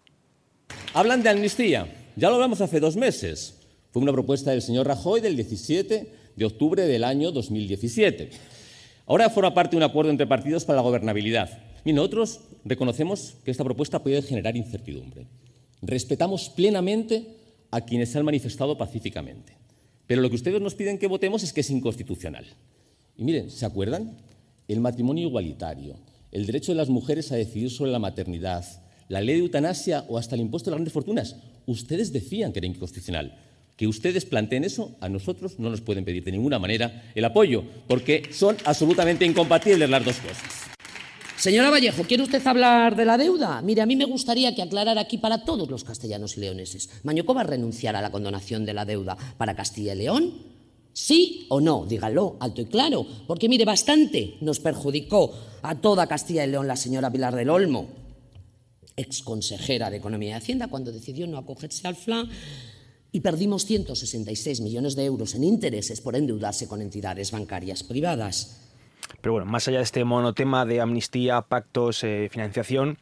[0.93, 1.87] Hablan de amnistía.
[2.17, 3.61] Ya lo hablamos hace dos meses.
[3.93, 8.31] Fue una propuesta del señor Rajoy del 17 de octubre del año 2017.
[9.07, 11.59] Ahora forma parte de un acuerdo entre partidos para la gobernabilidad.
[11.85, 15.27] Y nosotros reconocemos que esta propuesta puede generar incertidumbre.
[15.87, 17.27] Respetamos plenamente
[17.71, 19.53] a quienes se han manifestado pacíficamente.
[20.07, 22.47] Pero lo que ustedes nos piden que votemos es que es inconstitucional.
[23.17, 24.17] Y miren, ¿se acuerdan?
[24.67, 25.97] El matrimonio igualitario,
[26.33, 28.65] el derecho de las mujeres a decidir sobre la maternidad,
[29.09, 31.37] la ley de eutanasia o hasta el impuesto de las grandes fortunas.
[31.67, 33.39] Ustedes decían que era inconstitucional.
[33.77, 37.65] Que ustedes planteen eso, a nosotros no nos pueden pedir de ninguna manera el apoyo,
[37.89, 40.74] porque son absolutamente incompatibles las dos cosas.
[41.45, 43.61] Señora Vallejo, ¿quiere usted hablar de la deuda?
[43.61, 46.89] Mire, a mí me gustaría que aclarara aquí para todos los castellanos y leoneses.
[47.03, 50.33] ¿Mañoco va a renunciar a la condonación de la deuda para Castilla y León?
[50.95, 51.85] ¿Sí o no?
[51.85, 53.07] Dígalo, alto y claro.
[53.27, 57.89] Porque mire, bastante nos perjudicó a toda Castilla y León la señora Pilar del Olmo,
[58.97, 62.27] ex consejera de Economía y Hacienda, cuando decidió no acogerse al FLA
[63.13, 68.64] y perdimos 166 millones de euros en intereses por endeudarse con entidades bancarias privadas.
[69.25, 72.99] Pero bueno, más allá de este monotema de amnistía, pactos, eh, financiación,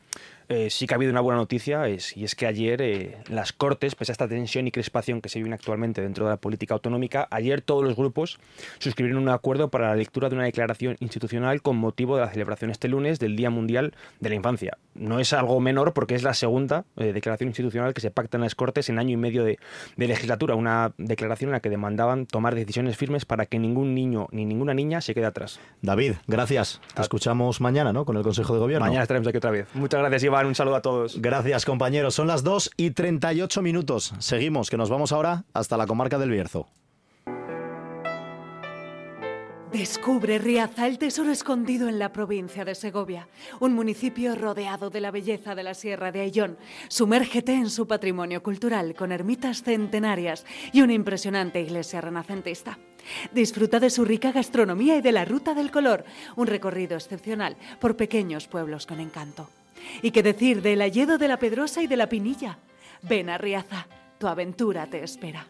[0.53, 3.53] eh, sí que ha habido una buena noticia es, y es que ayer eh, las
[3.53, 6.75] Cortes, pese a esta tensión y crispación que se vive actualmente dentro de la política
[6.75, 8.39] autonómica, ayer todos los grupos
[8.79, 12.71] suscribieron un acuerdo para la lectura de una declaración institucional con motivo de la celebración
[12.71, 14.77] este lunes del Día Mundial de la Infancia.
[14.95, 18.43] No es algo menor porque es la segunda eh, declaración institucional que se pacta en
[18.43, 19.59] las Cortes en año y medio de,
[19.97, 24.45] legislatura, una declaración en la que demandaban tomar decisiones firmes para que ningún niño ni
[24.45, 25.61] ninguna niña se quede atrás.
[25.81, 26.81] David, gracias.
[26.95, 28.05] Te escuchamos mañana, ¿no?
[28.05, 28.85] Con el Consejo de Gobierno.
[28.85, 29.69] Mañana estaremos aquí otra vez.
[29.75, 30.49] Muchas gracias, Iván.
[30.49, 31.21] Un saludo a todos.
[31.21, 32.15] Gracias, compañeros.
[32.15, 34.13] Son las 2 y 38 minutos.
[34.19, 36.67] Seguimos, que nos vamos ahora hasta la comarca del Bierzo.
[39.73, 43.27] Descubre Riaza, el tesoro escondido en la provincia de Segovia,
[43.59, 46.59] un municipio rodeado de la belleza de la Sierra de Ayllón.
[46.89, 52.79] Sumérgete en su patrimonio cultural con ermitas centenarias y una impresionante iglesia renacentista.
[53.33, 56.05] Disfruta de su rica gastronomía y de la Ruta del Color,
[56.37, 59.49] un recorrido excepcional por pequeños pueblos con encanto.
[60.03, 62.59] ¿Y qué decir del Alledo de la Pedrosa y de la Pinilla?
[63.03, 63.87] Ven a Riaza,
[64.19, 65.47] tu aventura te espera.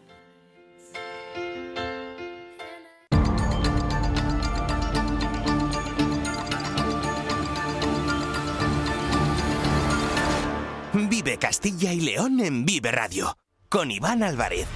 [10.93, 13.37] Vive Castilla y León en Vive Radio,
[13.69, 14.67] con Iván Álvarez.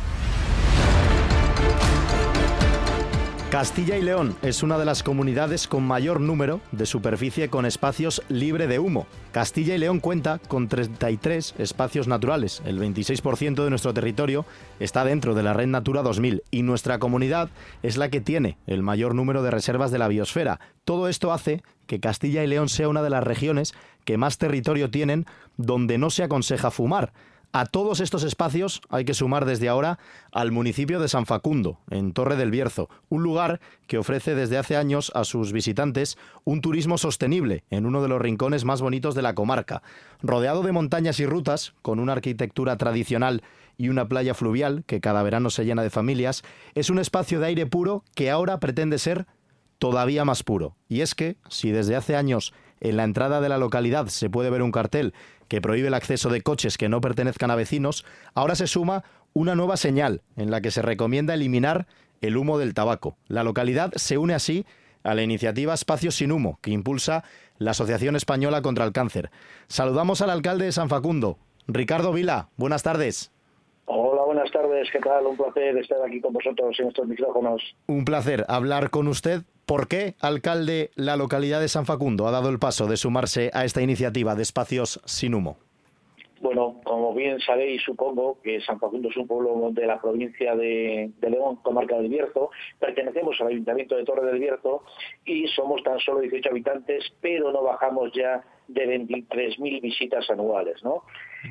[3.58, 8.22] Castilla y León es una de las comunidades con mayor número de superficie con espacios
[8.30, 9.08] libre de humo.
[9.32, 12.62] Castilla y León cuenta con 33 espacios naturales.
[12.65, 14.46] El 26% de nuestro territorio
[14.80, 17.50] está dentro de la Red Natura 2000 y nuestra comunidad
[17.82, 20.60] es la que tiene el mayor número de reservas de la biosfera.
[20.86, 23.74] Todo esto hace que Castilla y León sea una de las regiones
[24.06, 25.26] que más territorio tienen
[25.58, 27.12] donde no se aconseja fumar.
[27.60, 29.98] A todos estos espacios hay que sumar desde ahora
[30.32, 34.78] al municipio de San Facundo, en Torre del Bierzo, un lugar que ofrece desde hace
[34.78, 39.24] años a sus visitantes un turismo sostenible en uno de los rincones más bonitos de
[39.24, 39.82] la comarca.
[40.22, 43.41] Rodeado de montañas y rutas, con una arquitectura tradicional
[43.76, 46.43] y una playa fluvial que cada verano se llena de familias,
[46.76, 49.26] es un espacio de aire puro que ahora pretende ser
[49.80, 50.76] todavía más puro.
[50.89, 54.50] Y es que, si desde hace años en la entrada de la localidad se puede
[54.50, 55.13] ver un cartel
[55.48, 59.56] que prohíbe el acceso de coches que no pertenezcan a vecinos, ahora se suma una
[59.56, 61.88] nueva señal en la que se recomienda eliminar
[62.22, 63.18] el humo del tabaco.
[63.28, 64.66] La localidad se une así
[65.04, 67.24] a la iniciativa Espacios sin Humo, que impulsa
[67.60, 69.32] la Asociación Española contra el Cáncer.
[69.68, 71.38] Saludamos al alcalde de San Facundo,
[71.68, 72.50] Ricardo Vila.
[72.58, 73.32] Buenas tardes.
[73.89, 75.28] Hola, buenas tardes, ¿qué tal?
[75.28, 77.62] Un placer estar aquí con vosotros en estos micrófonos.
[77.88, 79.43] Un placer hablar con usted.
[79.65, 83.63] ¿Por qué, alcalde, la localidad de San Facundo ha dado el paso de sumarse a
[83.63, 85.56] esta iniciativa de espacios sin humo?
[86.41, 91.10] Bueno, como bien sabéis, supongo que San Facundo es un pueblo de la provincia de,
[91.21, 92.52] León, comarca del Bierzo.
[92.80, 94.84] Pertenecemos al Ayuntamiento de Torre del Bierzo
[95.23, 100.84] y somos tan solo 18 habitantes, pero no bajamos ya de 23.000 visitas anuales.
[100.84, 101.03] ¿no?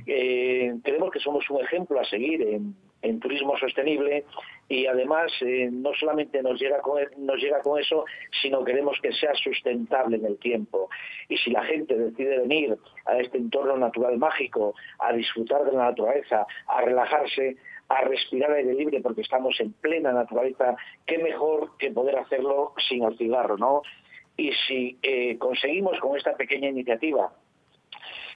[0.06, 2.74] Eh, creemos que somos un ejemplo a seguir en,
[3.20, 4.24] turismo sostenible
[4.68, 8.04] y además eh, no solamente nos llega, con, nos llega con eso,
[8.42, 10.90] sino queremos que sea sustentable en el tiempo.
[11.28, 15.84] Y si la gente decide venir a este entorno natural mágico, a disfrutar de la
[15.84, 17.56] naturaleza, a relajarse,
[17.88, 20.76] a respirar aire libre porque estamos en plena naturaleza,
[21.06, 23.82] qué mejor que poder hacerlo sin el cigarro, ¿no?
[24.36, 27.32] Y si eh, conseguimos con esta pequeña iniciativa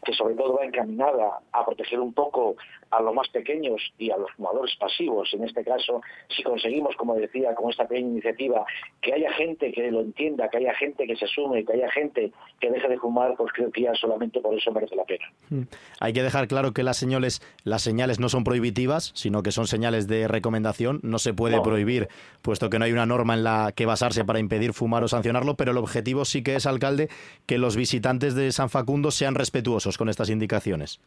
[0.04, 2.56] que sobre todo va encaminada a proteger un poco
[2.90, 5.32] a los más pequeños y a los fumadores pasivos.
[5.32, 8.64] En este caso, si conseguimos, como decía, con esta pequeña iniciativa,
[9.00, 12.32] que haya gente que lo entienda, que haya gente que se sume, que haya gente
[12.60, 15.24] que deje de fumar, pues creo que ya solamente por eso merece la pena.
[15.48, 15.62] Hmm.
[16.00, 19.66] Hay que dejar claro que las señales, las señales no son prohibitivas, sino que son
[19.66, 21.00] señales de recomendación.
[21.02, 22.08] No se puede prohibir,
[22.42, 25.56] puesto que no hay una norma en la que basarse para impedir fumar o sancionarlo,
[25.56, 27.08] pero el objetivo sí que es, alcalde,
[27.46, 31.00] que los visitantes de San Facundo sean respetuosos con estas indicaciones.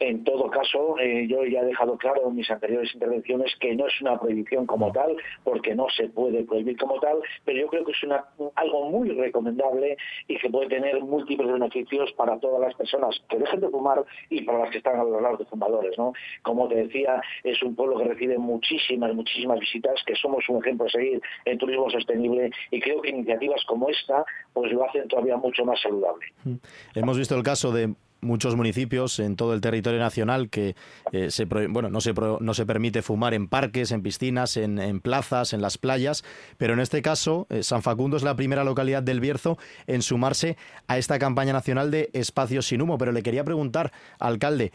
[0.00, 3.86] En todo caso, eh, yo ya he dejado claro en mis anteriores intervenciones que no
[3.86, 7.84] es una prohibición como tal, porque no se puede prohibir como tal, pero yo creo
[7.84, 12.74] que es una, algo muy recomendable y que puede tener múltiples beneficios para todas las
[12.76, 15.96] personas que dejen de fumar y para las que están a los lados de fumadores.
[15.98, 16.14] ¿no?
[16.42, 20.86] Como te decía, es un pueblo que recibe muchísimas, muchísimas visitas, que somos un ejemplo
[20.86, 25.36] a seguir en turismo sostenible y creo que iniciativas como esta pues lo hacen todavía
[25.36, 26.24] mucho más saludable.
[26.94, 30.76] Hemos visto el caso de muchos municipios en todo el territorio nacional que
[31.12, 31.30] eh,
[31.68, 35.78] bueno, no, se, no se permite fumar en parques, en piscinas, en, plazas, en las
[35.78, 36.24] playas,
[36.58, 40.56] pero en este caso eh, San Facundo es la primera localidad del Bierzo en sumarse
[40.86, 42.98] a esta campaña nacional de espacios sin humo.
[42.98, 44.72] Pero le quería preguntar, alcalde,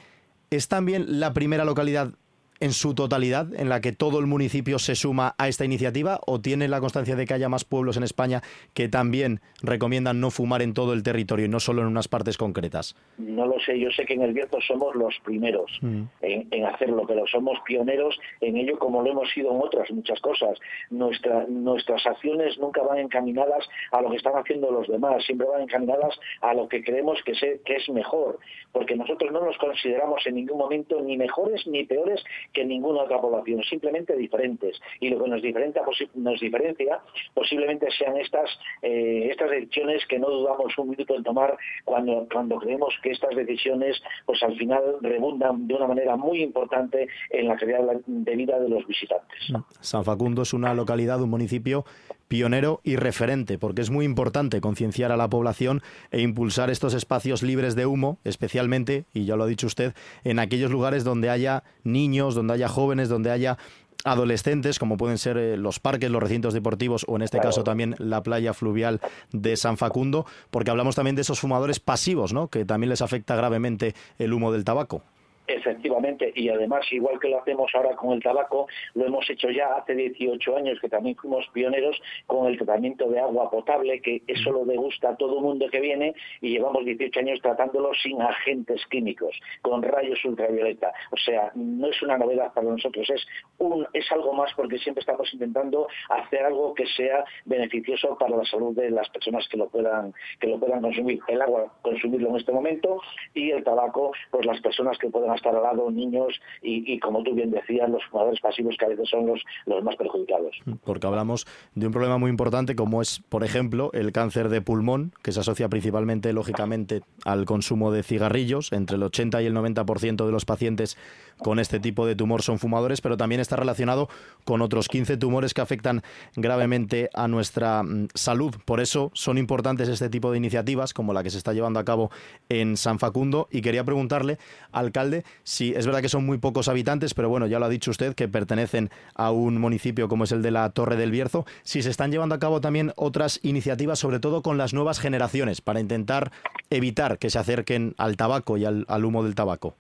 [0.50, 2.14] ¿es también la primera localidad
[2.60, 6.40] en su totalidad en la que todo el municipio se suma a esta iniciativa o
[6.40, 8.42] tiene la constancia de que haya más pueblos en España
[8.74, 12.38] que también recomiendan no fumar en todo el territorio y no solo en unas partes
[12.38, 12.96] concretas?
[13.18, 16.04] No lo sé, yo sé que en el Bierzo somos los primeros mm.
[16.22, 20.58] en, hacerlo, pero somos pioneros en ello como lo hemos sido en otras muchas cosas.
[20.90, 25.62] Nuestra, nuestras acciones nunca van encaminadas a lo que están haciendo los demás, siempre van
[25.62, 28.40] encaminadas a lo que creemos que, que es mejor,
[28.72, 33.20] porque nosotros no nos consideramos en ningún momento ni mejores ni peores que ninguna otra
[33.20, 34.80] población, simplemente diferentes.
[35.00, 35.82] Y lo que nos diferencia,
[36.16, 37.00] nos diferencia
[37.34, 38.50] posiblemente sean estas,
[38.82, 43.36] eh, estas decisiones que no dudamos un minuto en tomar cuando, cuando creemos que estas
[43.36, 48.60] decisiones pues al final rebundan de una manera muy importante en la calidad de vida
[48.60, 49.40] de los visitantes.
[49.80, 51.86] San Facundo es una localidad, un municipio
[52.28, 57.44] pionero y referente, porque es muy importante concienciar a la población e impulsar estos espacios
[57.44, 61.64] libres de humo, especialmente, y ya lo ha dicho usted, en aquellos lugares donde haya
[61.84, 63.58] niños, donde haya jóvenes, donde haya
[64.04, 67.96] adolescentes, como pueden ser eh, los parques, los recintos deportivos o en este caso también
[67.98, 72.48] la playa fluvial de San Facundo, porque hablamos también de esos fumadores pasivos, ¿no?
[72.48, 75.02] que también les afecta gravemente el humo del tabaco.
[75.48, 79.76] Efectivamente, y además, igual que lo hacemos ahora con el tabaco, lo hemos hecho ya
[79.76, 84.52] hace 18 años, que también fuimos pioneros con el tratamiento de agua potable, que eso
[84.52, 89.40] lo degusta a todo mundo que viene, y llevamos 18 años tratándolo sin agentes químicos,
[89.62, 90.92] con rayos ultravioleta.
[91.12, 93.26] O sea, no es una novedad para nosotros, es,
[93.60, 98.46] un, es algo más porque siempre estamos intentando hacer algo que sea beneficioso para la
[98.46, 101.20] salud de las personas que lo puedan, que lo puedan consumir.
[101.28, 103.00] El agua, consumirlo en este momento,
[103.34, 107.34] y el tabaco, pues las personas que puedan estar al lado niños y, como tú
[107.34, 110.56] bien decías, los fumadores pasivos que a veces son los, los más perjudicados.
[110.84, 115.14] Porque hablamos de un problema muy importante como es, por ejemplo, el cáncer de pulmón,
[115.24, 118.72] que se asocia principalmente, lógicamente, al consumo de cigarrillos.
[118.72, 120.98] Entre el 80 y el 90% de los pacientes
[121.38, 124.10] con este tipo de tumor son fumadores, pero también está relacionado
[124.44, 126.04] con otros 15 tumores que afectan
[126.36, 128.56] gravemente a nuestra mm, salud.
[128.66, 131.86] Por eso son importantes este tipo de iniciativas, como la que se está llevando a
[131.86, 132.12] cabo
[132.50, 133.48] en San Facundo.
[133.52, 134.38] Y quería preguntarle,
[134.72, 137.92] alcalde, si es verdad que son muy pocos habitantes, pero bueno, ya lo ha dicho
[137.92, 141.82] usted, que pertenecen a un municipio como es el de la Torre del Bierzo, si
[141.82, 145.80] se están llevando a cabo también otras iniciativas, sobre todo con las nuevas generaciones, para
[145.80, 146.32] intentar
[146.70, 149.76] evitar que se acerquen al tabaco y al humo del tabaco.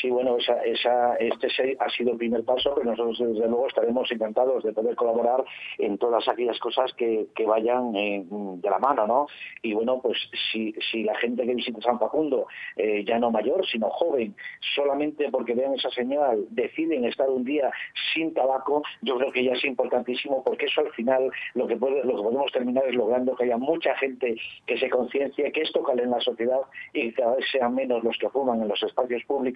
[0.00, 4.62] Sí, bueno, esa, este ha sido el primer paso, pero nosotros desde luego estaremos encantados
[4.64, 5.44] de poder colaborar
[5.78, 9.26] en todas aquellas cosas que, vayan eh, de la mano, ¿no?
[9.62, 10.18] Y bueno, pues
[10.52, 12.46] si, si la gente que visita San Facundo,
[12.76, 14.34] eh, ya no mayor, sino joven,
[14.74, 17.70] solamente porque vean esa señal, deciden estar un día
[18.14, 22.04] sin tabaco, yo creo que ya es importantísimo porque eso al final lo que, puede,
[22.04, 25.82] lo que podemos terminar es logrando que haya mucha gente que se conciencie que esto
[25.82, 26.60] cale en la sociedad
[26.92, 29.49] y que cada vez sean menos los que fuman en los espacios públicos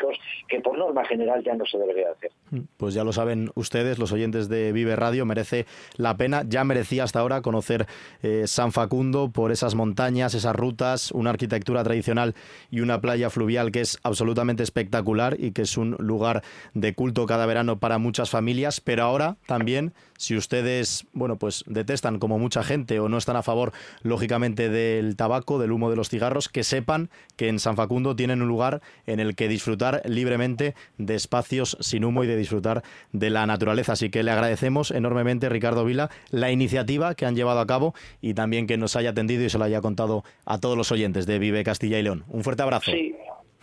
[0.49, 2.31] que por norma general ya no se debería hacer.
[2.77, 7.05] Pues ya lo saben ustedes, los oyentes de Vive Radio, merece la pena, ya merecía
[7.05, 7.87] hasta ahora conocer
[8.23, 12.35] eh, San Facundo por esas montañas, esas rutas, una arquitectura tradicional
[12.71, 16.43] y una playa fluvial que es absolutamente espectacular y que es un lugar
[16.75, 22.19] de culto cada verano para muchas familias, pero ahora también si ustedes, bueno, pues detestan
[22.19, 26.09] como mucha gente o no están a favor, lógicamente, del tabaco, del humo de los
[26.09, 30.75] cigarros, que sepan que en San Facundo tienen un lugar en el que disfrutar libremente
[30.99, 33.93] de espacios sin humo y de disfrutar de la naturaleza.
[33.93, 38.35] Así que le agradecemos enormemente, Ricardo Vila, la iniciativa que han llevado a cabo y
[38.35, 41.39] también que nos haya atendido y se lo haya contado a todos los oyentes de
[41.39, 42.25] Vive Castilla y León.
[42.29, 42.91] Un fuerte abrazo.
[42.91, 43.15] Sí,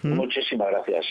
[0.02, 0.14] ¿Mm?
[0.14, 1.06] muchísimas gracias.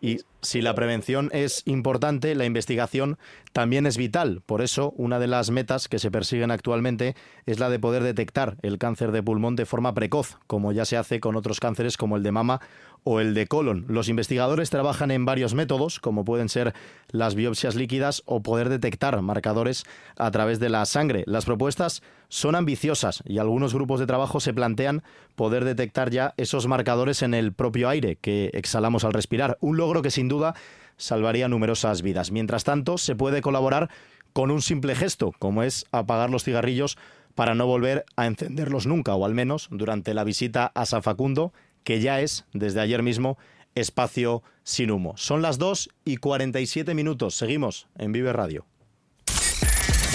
[0.00, 3.18] Y si la prevención es importante, la investigación
[3.52, 4.42] también es vital.
[4.46, 8.56] Por eso, una de las metas que se persiguen actualmente es la de poder detectar
[8.62, 12.16] el cáncer de pulmón de forma precoz, como ya se hace con otros cánceres como
[12.16, 12.60] el de mama
[13.04, 13.84] o el de colon.
[13.88, 16.74] Los investigadores trabajan en varios métodos, como pueden ser
[17.10, 19.84] las biopsias líquidas o poder detectar marcadores
[20.16, 21.24] a través de la sangre.
[21.26, 25.02] Las propuestas son ambiciosas y algunos grupos de trabajo se plantean
[25.34, 29.58] poder detectar ya esos marcadores en el propio aire que exhalamos al respirar.
[29.60, 30.54] Un logro que sin duda
[30.96, 32.30] salvaría numerosas vidas.
[32.30, 33.90] Mientras tanto, se puede colaborar
[34.32, 36.96] con un simple gesto, como es apagar los cigarrillos
[37.34, 41.52] para no volver a encenderlos nunca, o al menos durante la visita a San Facundo,
[41.84, 43.38] que ya es, desde ayer mismo,
[43.74, 45.14] espacio sin humo.
[45.16, 47.34] Son las 2 y 47 minutos.
[47.36, 48.66] Seguimos en Vive Radio.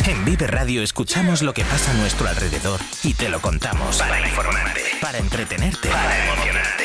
[0.07, 3.97] En Vive Radio escuchamos lo que pasa a nuestro alrededor y te lo contamos.
[3.97, 6.84] Para informarte, para entretenerte, para emocionarte.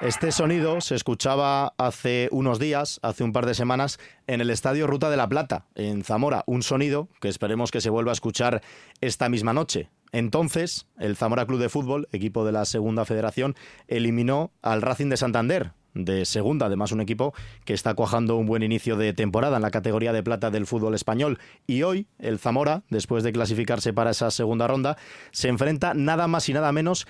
[0.00, 4.86] Este sonido se escuchaba hace unos días, hace un par de semanas, en el Estadio
[4.86, 6.44] Ruta de la Plata, en Zamora.
[6.46, 8.62] Un sonido que esperemos que se vuelva a escuchar
[9.00, 9.90] esta misma noche.
[10.12, 13.56] Entonces, el Zamora Club de Fútbol, equipo de la Segunda Federación,
[13.88, 17.34] eliminó al Racing de Santander, de segunda, además un equipo
[17.64, 20.94] que está cuajando un buen inicio de temporada en la categoría de plata del fútbol
[20.94, 21.38] español.
[21.66, 24.96] Y hoy el Zamora, después de clasificarse para esa segunda ronda,
[25.32, 27.06] se enfrenta nada más y nada menos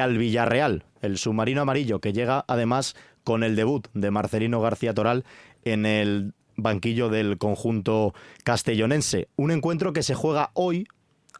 [0.00, 5.24] al Villarreal, el submarino amarillo, que llega además con el debut de Marcelino García Toral
[5.64, 8.14] en el banquillo del conjunto
[8.44, 9.28] castellonense.
[9.36, 10.86] Un encuentro que se juega hoy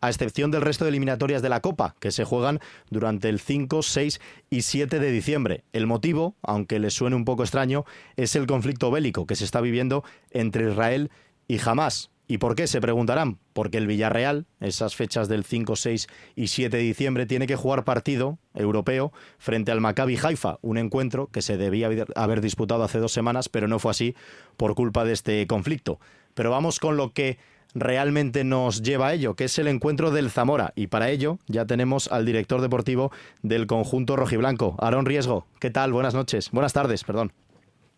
[0.00, 2.58] a excepción del resto de eliminatorias de la Copa, que se juegan
[2.90, 5.64] durante el 5, 6 y 7 de diciembre.
[5.72, 7.84] El motivo, aunque les suene un poco extraño,
[8.16, 11.10] es el conflicto bélico que se está viviendo entre Israel
[11.46, 12.11] y Hamas.
[12.28, 12.66] ¿Y por qué?
[12.66, 13.38] Se preguntarán.
[13.52, 16.06] Porque el Villarreal, esas fechas del 5, 6
[16.36, 21.28] y 7 de diciembre, tiene que jugar partido europeo frente al Maccabi Haifa, un encuentro
[21.28, 24.14] que se debía haber disputado hace dos semanas, pero no fue así
[24.56, 25.98] por culpa de este conflicto.
[26.34, 27.38] Pero vamos con lo que
[27.74, 30.72] realmente nos lleva a ello, que es el encuentro del Zamora.
[30.76, 35.46] Y para ello ya tenemos al director deportivo del conjunto rojiblanco, Aaron Riesgo.
[35.58, 35.92] ¿Qué tal?
[35.92, 36.50] Buenas noches.
[36.50, 37.32] Buenas tardes, perdón.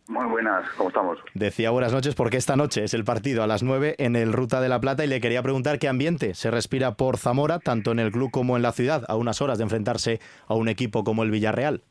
[0.06, 1.18] Muy buenas, ¿cómo estamos?
[1.32, 4.60] Decía buenas noches porque esta noche es el partido a las 9 en el Ruta
[4.60, 7.98] de la Plata y le quería preguntar qué ambiente se respira por Zamora, tanto en
[7.98, 11.22] el club como en la ciudad, a unas horas de enfrentarse a un equipo como
[11.22, 11.82] el Villarreal.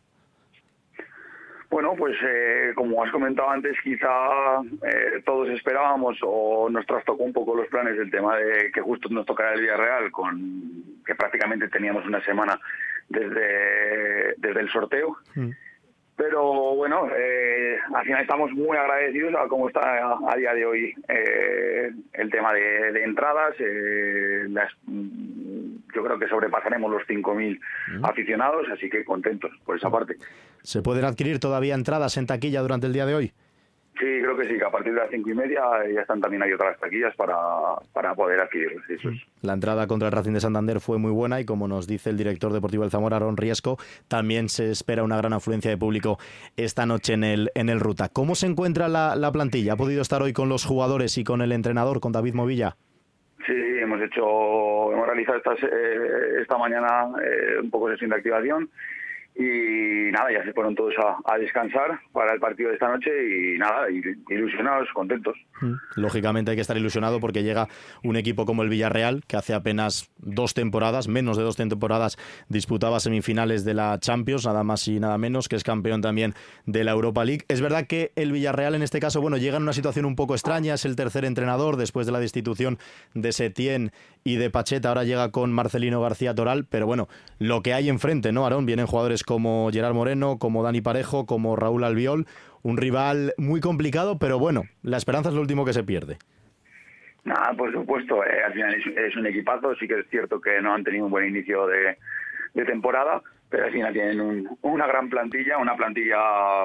[1.72, 7.34] Bueno, pues eh, como has comentado antes, quizá eh, todos esperábamos o nos trastocó un
[7.34, 11.68] poco los planes el tema de que justo nos tocara el Villarreal, con que prácticamente
[11.70, 12.60] teníamos una semana
[13.10, 15.18] desde, desde el sorteo.
[15.34, 15.50] Mm.
[16.16, 20.94] Pero bueno, eh, al final estamos muy agradecidos a cómo está a, día de hoy
[22.14, 23.56] el tema de, entradas.
[24.50, 27.60] Las, yo creo que sobrepasaremos los 5.000
[28.00, 28.06] mm.
[28.06, 30.16] aficionados, así que contentos por esa parte.
[30.62, 33.34] ¿Se pueden adquirir todavía entradas en taquilla durante el día de hoy?
[34.00, 35.62] Sí, creo que sí, que a partir de las cinco y media
[35.94, 37.36] ya están también ahí otras taquillas para,
[37.94, 38.84] para poder adquirirlas.
[39.42, 42.18] La entrada contra el Racing de Santander fue muy buena y como nos dice el
[42.18, 43.78] director deportivo del Zamora, Aaron Riesco,
[44.08, 46.18] también se espera una gran afluencia de público
[46.58, 48.10] esta noche en el, en el Ruta.
[48.10, 49.74] ¿Cómo se encuentra la, la plantilla?
[49.74, 52.76] ¿Ha podido estar hoy con los jugadores y con el entrenador, con David Movilla?
[53.46, 58.16] Sí, hemos hecho, hemos realizado esta, eh, esta mañana eh, un poco de sesión de
[58.16, 58.70] activación
[59.36, 63.58] y nada, ya se fueron todos a, descansar para el partido de esta noche y
[63.58, 63.88] nada,
[64.30, 65.36] ilusionados, contentos.
[65.62, 65.74] Mm.
[65.96, 67.68] Lógicamente hay que estar ilusionado porque llega
[68.04, 72.18] un equipo como el Villarreal, que hace apenas dos temporadas, menos de dos temporadas,
[72.48, 76.84] disputaba semifinales de la Champions, nada más y nada menos, que es campeón también de
[76.84, 77.46] la Europa League.
[77.48, 80.36] Es verdad que el Villarreal en este caso, bueno, llega en una situación un poco
[80.36, 82.78] extraña, es el tercer entrenador después de la destitución
[83.16, 83.92] de Setién
[84.24, 87.10] y de Pacheta, ahora llega con Marcelino García Toral, pero bueno,
[87.40, 88.66] lo que hay enfrente, ¿no, Aarón?
[88.66, 92.26] Vienen jugadores como Gerard Moreno, como Dani Parejo, como Raúl Albiol,
[92.62, 96.18] un rival muy complicado, pero bueno, la esperanza es lo último que se pierde.
[97.24, 100.74] Nada, por supuesto, eh, al final es, un equipazo, sí que es cierto que no
[100.74, 101.98] han tenido un buen inicio de,
[102.54, 103.22] de temporada,
[103.54, 106.18] pero al final tienen una gran plantilla, una plantilla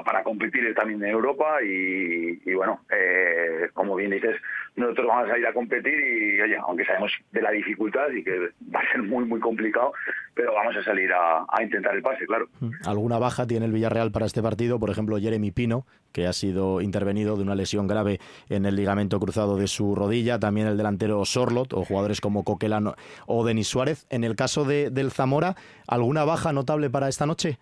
[0.06, 4.36] para competir también en Europa y, bueno, eh, como bien dices,
[4.78, 8.38] nosotros vamos a ir a competir y, oye, aunque sabemos de la dificultad y que
[8.74, 9.92] va a ser muy, muy complicado,
[10.34, 12.48] pero vamos a salir a, intentar el pase, claro.
[12.60, 12.70] Mm.
[12.86, 14.78] ¿Alguna baja tiene el Villarreal para este partido?
[14.78, 19.18] Por ejemplo, Jeremy Pino, que ha sido intervenido de una lesión grave en el ligamento
[19.18, 22.94] cruzado de su rodilla, también el delantero Sorlot o jugadores como Coquelano
[23.26, 24.06] o Denis Suárez.
[24.10, 25.56] En el caso de, del Zamora,
[25.86, 27.58] ¿alguna baja notable para esta noche?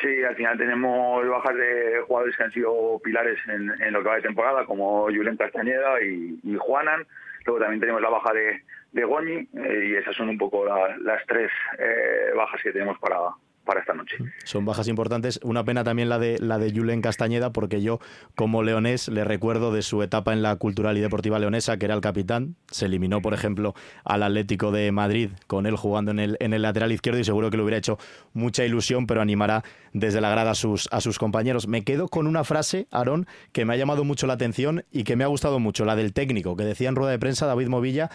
[0.00, 4.16] Sí, al final tenemos bajas de jugadores que han sido pilares en, lo que va
[4.16, 7.06] de temporada, como Julen Castañeda y, Juanan.
[7.46, 11.24] Luego también tenemos la baja de, de Goñi eh, y esas son un poco las
[11.26, 13.18] tres eh, bajas que tenemos para,
[13.66, 14.16] para esta noche.
[14.44, 15.38] Son bajas importantes.
[15.42, 17.98] Una pena también la de la de Julen Castañeda, porque yo,
[18.34, 21.94] como leonés, le recuerdo de su etapa en la Cultural y Deportiva Leonesa, que era
[21.94, 22.56] el capitán.
[22.70, 26.62] Se eliminó, por ejemplo, al Atlético de Madrid, con él jugando en el, en el
[26.62, 27.98] lateral izquierdo, y seguro que le hubiera hecho
[28.32, 29.62] mucha ilusión, pero animará
[29.92, 31.66] desde la grada a sus, a sus compañeros.
[31.66, 35.16] Me quedo con una frase, Aarón, que me ha llamado mucho la atención y que
[35.16, 38.10] me ha gustado mucho, la del técnico, que decía en rueda de prensa David Movilla.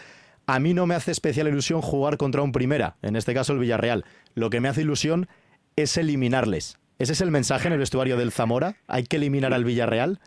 [0.47, 3.59] A mí no me hace especial ilusión jugar contra un primera, en este caso el
[3.59, 4.05] Villarreal.
[4.33, 5.27] Lo que me hace ilusión
[5.75, 6.77] es eliminarles.
[6.99, 8.75] ¿Ese es el mensaje en el vestuario del Zamora?
[8.87, 10.19] ¿Hay que eliminar al Villarreal?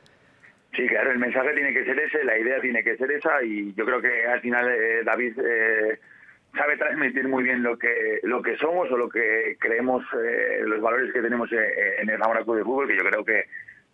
[0.75, 3.73] Sí, claro, el mensaje tiene que ser ese, la idea tiene que ser esa y
[3.75, 6.01] yo creo que al final eh, David eh,
[6.57, 10.81] sabe transmitir muy bien lo que lo que somos o lo que creemos, eh, los
[10.81, 13.45] valores que tenemos en el Zamora Club de Fútbol, que yo creo que,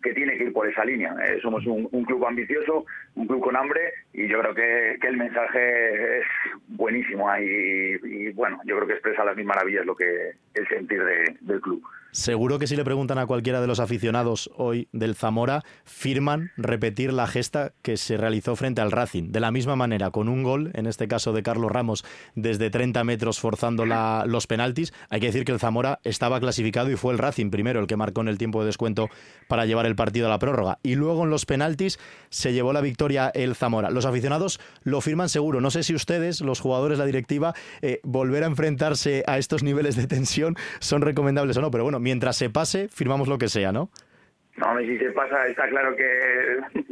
[0.01, 1.15] que tiene que ir por esa línea.
[1.41, 2.85] somos un, club ambicioso,
[3.15, 6.25] un club con hambre y yo creo que, el mensaje es
[6.67, 11.01] buenísimo y, y, bueno, yo creo que expresa las mil maravillas lo que el sentir
[11.41, 11.83] del club.
[12.11, 17.13] Seguro que si le preguntan a cualquiera de los aficionados hoy del Zamora, firman repetir
[17.13, 19.31] la gesta que se realizó frente al Racing.
[19.31, 22.03] De la misma manera, con un gol, en este caso de Carlos Ramos,
[22.35, 24.91] desde 30 metros forzando los penaltis.
[25.09, 27.95] Hay que decir que el Zamora estaba clasificado y fue el Racing primero el que
[27.95, 29.07] marcó en el tiempo de descuento
[29.47, 30.79] para llevar el partido a la prórroga.
[30.83, 31.97] Y luego en los penaltis
[32.29, 33.89] se llevó la victoria el Zamora.
[33.89, 35.61] Los aficionados lo firman seguro.
[35.61, 39.95] No sé si ustedes, los jugadores, la directiva, eh, volver a enfrentarse a estos niveles
[39.95, 41.71] de tensión son recomendables o no.
[41.71, 43.89] Pero bueno, mientras se pase, firmamos lo que sea, ¿no?
[44.57, 46.03] No, si se pasa, está claro que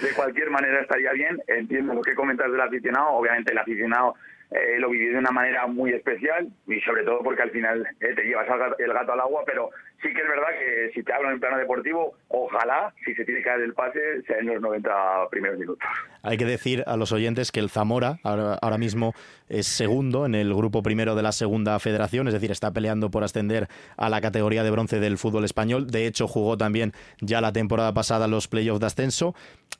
[0.00, 1.40] de cualquier manera estaría bien.
[1.46, 3.10] Entiendo lo que comentas del aficionado.
[3.10, 4.14] Obviamente el aficionado
[4.50, 8.14] eh, lo viví de una manera muy especial y sobre todo porque al final eh,
[8.14, 8.46] te llevas
[8.78, 9.70] el gato al agua, pero
[10.02, 13.42] sí que es verdad que si te hablo en plano deportivo, ojalá, si se tiene
[13.42, 15.88] que dar el pase, sea en los 90 primeros minutos.
[16.22, 19.14] Hay que decir a los oyentes que el Zamora ahora, mismo
[19.48, 23.24] es segundo en el grupo primero de la segunda federación, es decir, está peleando por
[23.24, 25.90] ascender a la categoría de bronce del fútbol español.
[25.90, 29.34] De hecho, jugó también ya la temporada pasada los playoffs de ascenso.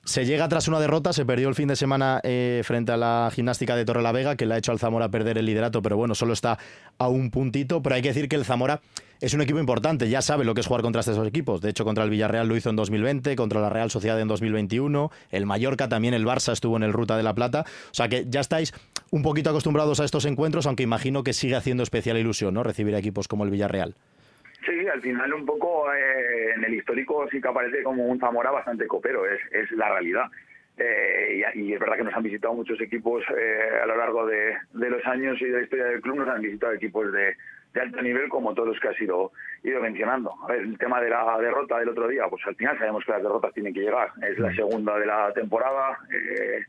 [0.04, 3.30] Se llega tras una derrota, se perdió el fin de semana eh, frente a la
[3.32, 5.96] gimnástica de Torre la Vega, que le ha hecho al Zamora perder el liderato, pero
[5.96, 6.58] bueno, solo está
[6.98, 7.82] a un puntito.
[7.82, 8.80] Pero hay que decir que el Zamora
[9.22, 11.60] es un equipo importante, ya sabe lo que es jugar contra estos equipos.
[11.60, 15.12] De hecho, contra el Villarreal lo hizo en 2020, contra la Real Sociedad en 2021,
[15.30, 17.64] el Mallorca también, el Barça estuvo en el Ruta de la Plata.
[17.66, 18.72] O sea que ya estáis
[19.10, 22.62] un poquito acostumbrados a estos encuentros, aunque imagino que sigue haciendo especial ilusión, ¿no?
[22.62, 23.94] Recibir equipos como el Villarreal.
[24.64, 28.50] Sí, al final un poco eh, en el histórico sí que aparece como un Zamora
[28.50, 30.26] bastante copero, es, la realidad.
[30.78, 34.56] Eh, y, es verdad que nos han visitado muchos equipos eh, a lo largo de,
[34.72, 37.36] los años y de la historia del club, nos han visitado equipos de,
[37.72, 40.34] de alto nivel como todos los que has ido, ido mencionando.
[40.44, 43.12] A ver, el tema de la derrota del otro día, pues al final sabemos que
[43.12, 44.10] las derrotas tienen que llegar.
[44.22, 45.98] Es la segunda de la temporada.
[46.12, 46.64] Eh,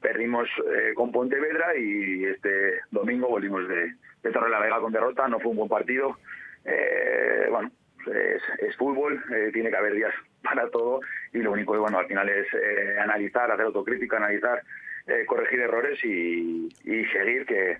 [0.00, 5.26] perdimos eh, con Pontevedra y este domingo volvimos de, de Torre la Vega con derrota.
[5.28, 6.18] No fue un buen partido.
[6.64, 7.70] Eh, bueno,
[8.06, 9.22] es, fútbol,
[9.52, 11.00] tiene que haber días para todo
[11.32, 14.62] y lo único que bueno al final es eh, analizar, hacer autocrítica, analizar
[15.08, 17.78] eh, corregir errores y, seguir, que,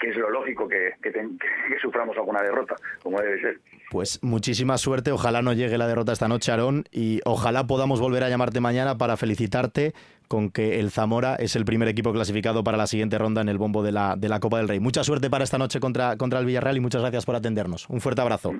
[0.00, 1.12] es lo lógico que, que,
[1.80, 3.60] suframos alguna derrota, como debe ser.
[3.90, 8.24] Pues muchísima suerte, ojalá no llegue la derrota esta noche, Aarón, y ojalá podamos volver
[8.24, 9.92] a llamarte mañana para felicitarte
[10.26, 13.58] con que el Zamora es el primer equipo clasificado para la siguiente ronda en el
[13.58, 14.80] bombo de la, de la Copa del Rey.
[14.80, 17.88] Mucha suerte para esta noche contra, contra el Villarreal y muchas gracias por atendernos.
[17.90, 18.54] Un fuerte abrazo.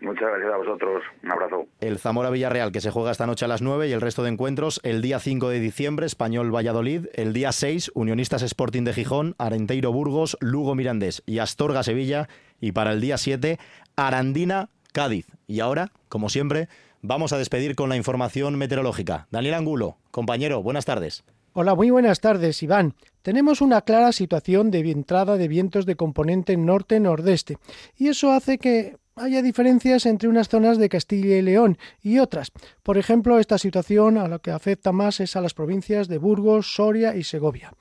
[0.00, 1.02] Muchas gracias a vosotros.
[1.24, 1.66] Un abrazo.
[1.80, 4.30] El Zamora Villarreal que se juega esta noche a las 9 y el resto de
[4.30, 9.34] encuentros el día 5 de diciembre Español Valladolid, el día 6 Unionistas Sporting de Gijón,
[9.38, 12.28] Arenteiro Burgos, Lugo Mirandés y Astorga Sevilla
[12.60, 13.58] y para el día 7
[13.96, 15.26] Arandina Cádiz.
[15.48, 16.68] Y ahora, como siempre,
[17.02, 19.26] vamos a despedir con la información meteorológica.
[19.30, 21.24] Daniel Angulo, compañero, buenas tardes.
[21.54, 22.94] Hola, muy buenas tardes, Iván.
[23.22, 27.58] Tenemos una clara situación de entrada de vientos de componente norte-nordeste
[27.96, 32.52] y eso hace que haya diferencias entre unas zonas de Castilla y León y otras.
[32.82, 36.74] Por ejemplo, esta situación a la que afecta más es a las provincias de Burgos,
[36.74, 37.72] Soria y Segovia.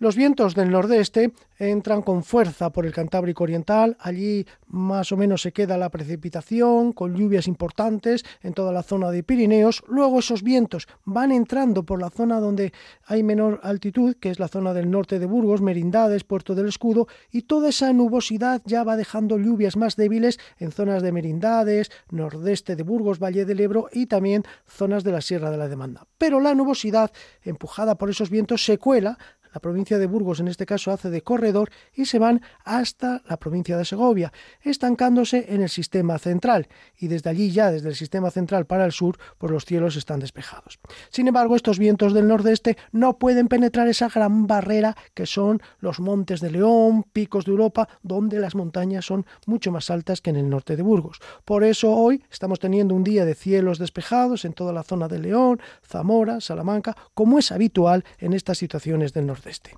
[0.00, 5.42] Los vientos del nordeste entran con fuerza por el Cantábrico Oriental, allí más o menos
[5.42, 10.42] se queda la precipitación, con lluvias importantes en toda la zona de Pirineos, luego esos
[10.42, 12.72] vientos van entrando por la zona donde
[13.04, 17.06] hay menor altitud, que es la zona del norte de Burgos, Merindades, Puerto del Escudo,
[17.30, 22.74] y toda esa nubosidad ya va dejando lluvias más débiles en zonas de Merindades, nordeste
[22.74, 26.06] de Burgos, Valle del Ebro y también zonas de la Sierra de la Demanda.
[26.16, 29.18] Pero la nubosidad, empujada por esos vientos, se cuela
[29.52, 33.38] la provincia de Burgos en este caso hace de corredor y se van hasta la
[33.38, 34.32] provincia de Segovia,
[34.62, 38.92] estancándose en el sistema central y desde allí ya desde el sistema central para el
[38.92, 40.78] sur pues los cielos están despejados.
[41.10, 46.00] Sin embargo, estos vientos del nordeste no pueden penetrar esa gran barrera que son los
[46.00, 50.36] montes de León, picos de Europa, donde las montañas son mucho más altas que en
[50.36, 51.20] el norte de Burgos.
[51.44, 55.18] Por eso hoy estamos teniendo un día de cielos despejados en toda la zona de
[55.18, 59.76] León, Zamora, Salamanca, como es habitual en estas situaciones del norte este.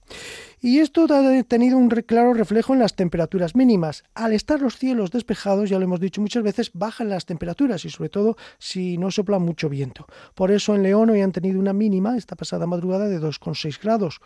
[0.61, 4.05] Y esto ha tenido un claro reflejo en las temperaturas mínimas.
[4.15, 7.91] Al estar los cielos despejados, ya lo hemos dicho muchas veces, bajan las temperaturas y
[7.91, 10.07] sobre todo si no sopla mucho viento.
[10.35, 14.21] Por eso en León hoy han tenido una mínima esta pasada madrugada de 2,6 grados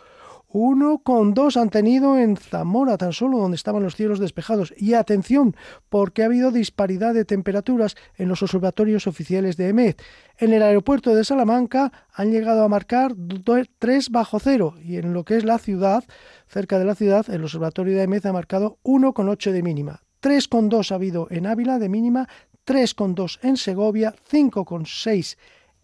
[0.57, 4.73] uno con dos han tenido en Zamora, tan solo donde estaban los cielos despejados.
[4.75, 5.55] Y atención,
[5.89, 9.95] porque ha habido disparidad de temperaturas en los observatorios oficiales de EMED.
[10.39, 13.13] En el aeropuerto de Salamanca han llegado a marcar
[13.79, 16.03] 3 bajo cero y en lo que es la ciudad,
[16.47, 20.01] cerca de la ciudad, el observatorio de EMED ha marcado 1,8 de mínima.
[20.21, 22.27] 3,2 ha habido en Ávila de mínima,
[22.65, 25.37] 3,2 en Segovia, 5,6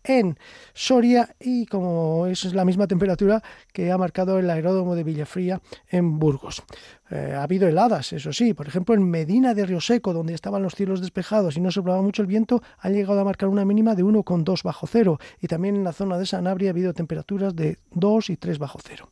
[0.04, 0.38] en
[0.74, 3.41] Soria y como es la misma temperatura
[3.72, 6.64] que ha marcado el aeródromo de Villafría en Burgos.
[7.10, 8.56] Eh, ha habido heladas, eso sí.
[8.56, 12.01] Por ejemplo, en Medina de Río Seco, donde estaban los cielos despejados y no soplaba
[12.01, 15.20] mucho el viento, han llegado a marcar una mínima de 1,2 bajo cero.
[15.39, 18.80] Y también en la zona de Sanabria ha habido temperaturas de 2 y 3 bajo
[18.84, 19.10] cero.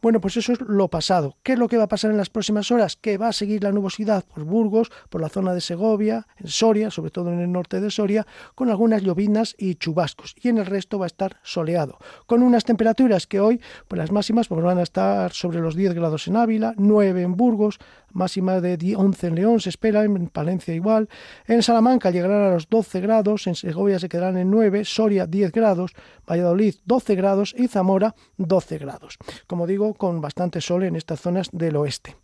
[0.00, 1.36] Bueno, pues eso es lo pasado.
[1.42, 2.96] ¿Qué es lo que va a pasar en las próximas horas?
[2.96, 6.90] Que va a seguir la nubosidad por Burgos, por la zona de Segovia, en Soria,
[6.90, 10.23] sobre todo en el norte de Soria, con algunas llovinas y chubascos.
[10.42, 14.12] Y en el resto va a estar soleado, con unas temperaturas que hoy, pues las
[14.12, 17.78] máximas pues van a estar sobre los 10 grados en Ávila, 9 en Burgos,
[18.12, 21.08] máxima de 11 en León se espera, en Palencia igual.
[21.46, 25.52] En Salamanca llegarán a los 12 grados, en Segovia se quedarán en 9, Soria 10
[25.52, 25.92] grados,
[26.28, 29.18] Valladolid 12 grados y Zamora 12 grados.
[29.46, 32.16] Como digo, con bastante sol en estas zonas del oeste.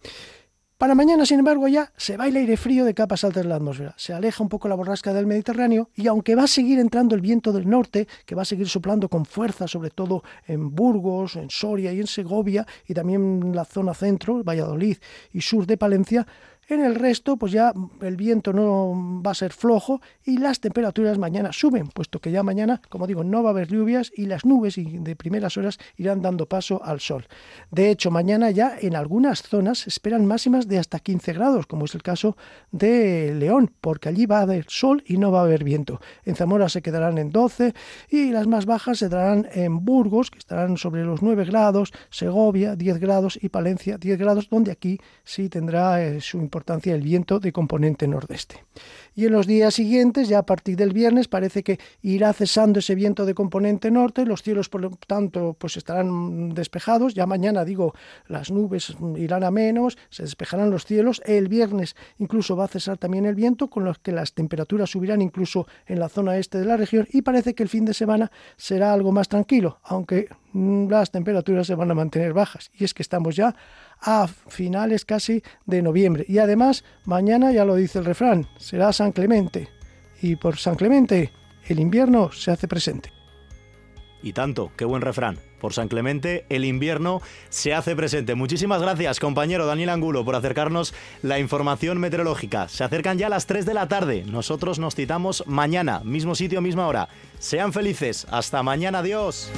[0.80, 3.56] Para mañana, sin embargo, ya se va el aire frío de capas altas de la
[3.56, 3.92] atmósfera.
[3.98, 7.20] Se aleja un poco la borrasca del Mediterráneo y aunque va a seguir entrando el
[7.20, 11.50] viento del norte, que va a seguir soplando con fuerza, sobre todo en Burgos, en
[11.50, 14.96] Soria y en Segovia, y también en la zona centro, Valladolid
[15.34, 16.26] y sur de Palencia,
[16.74, 21.18] en el resto, pues ya el viento no va a ser flojo y las temperaturas
[21.18, 24.44] mañana suben, puesto que ya mañana, como digo, no va a haber lluvias y las
[24.44, 27.26] nubes de primeras horas irán dando paso al sol.
[27.70, 31.94] De hecho, mañana ya en algunas zonas esperan máximas de hasta 15 grados, como es
[31.94, 32.36] el caso
[32.70, 36.00] de León, porque allí va a haber sol y no va a haber viento.
[36.24, 37.74] En Zamora se quedarán en 12
[38.10, 42.76] y las más bajas se darán en Burgos, que estarán sobre los 9 grados, Segovia
[42.76, 47.40] 10 grados y Palencia 10 grados, donde aquí sí tendrá eh, su importancia el viento
[47.40, 48.64] de componente nordeste.
[49.14, 52.94] Y en los días siguientes, ya a partir del viernes, parece que irá cesando ese
[52.94, 57.92] viento de componente norte, los cielos por lo tanto pues estarán despejados, ya mañana digo,
[58.28, 62.98] las nubes irán a menos, se despejarán los cielos, el viernes incluso va a cesar
[62.98, 66.66] también el viento, con lo que las temperaturas subirán incluso en la zona este de
[66.66, 71.10] la región y parece que el fin de semana será algo más tranquilo, aunque las
[71.10, 72.70] temperaturas se van a mantener bajas.
[72.74, 73.54] Y es que estamos ya
[74.00, 76.24] a finales casi de noviembre.
[76.28, 79.68] Y además, mañana ya lo dice el refrán, será San Clemente.
[80.22, 81.32] Y por San Clemente,
[81.66, 83.12] el invierno se hace presente.
[84.22, 85.38] Y tanto, qué buen refrán.
[85.60, 88.34] Por San Clemente, el invierno se hace presente.
[88.34, 92.68] Muchísimas gracias, compañero Daniel Angulo, por acercarnos la información meteorológica.
[92.68, 94.24] Se acercan ya las 3 de la tarde.
[94.26, 97.08] Nosotros nos citamos mañana, mismo sitio, misma hora.
[97.38, 98.26] Sean felices.
[98.30, 99.50] Hasta mañana, adiós.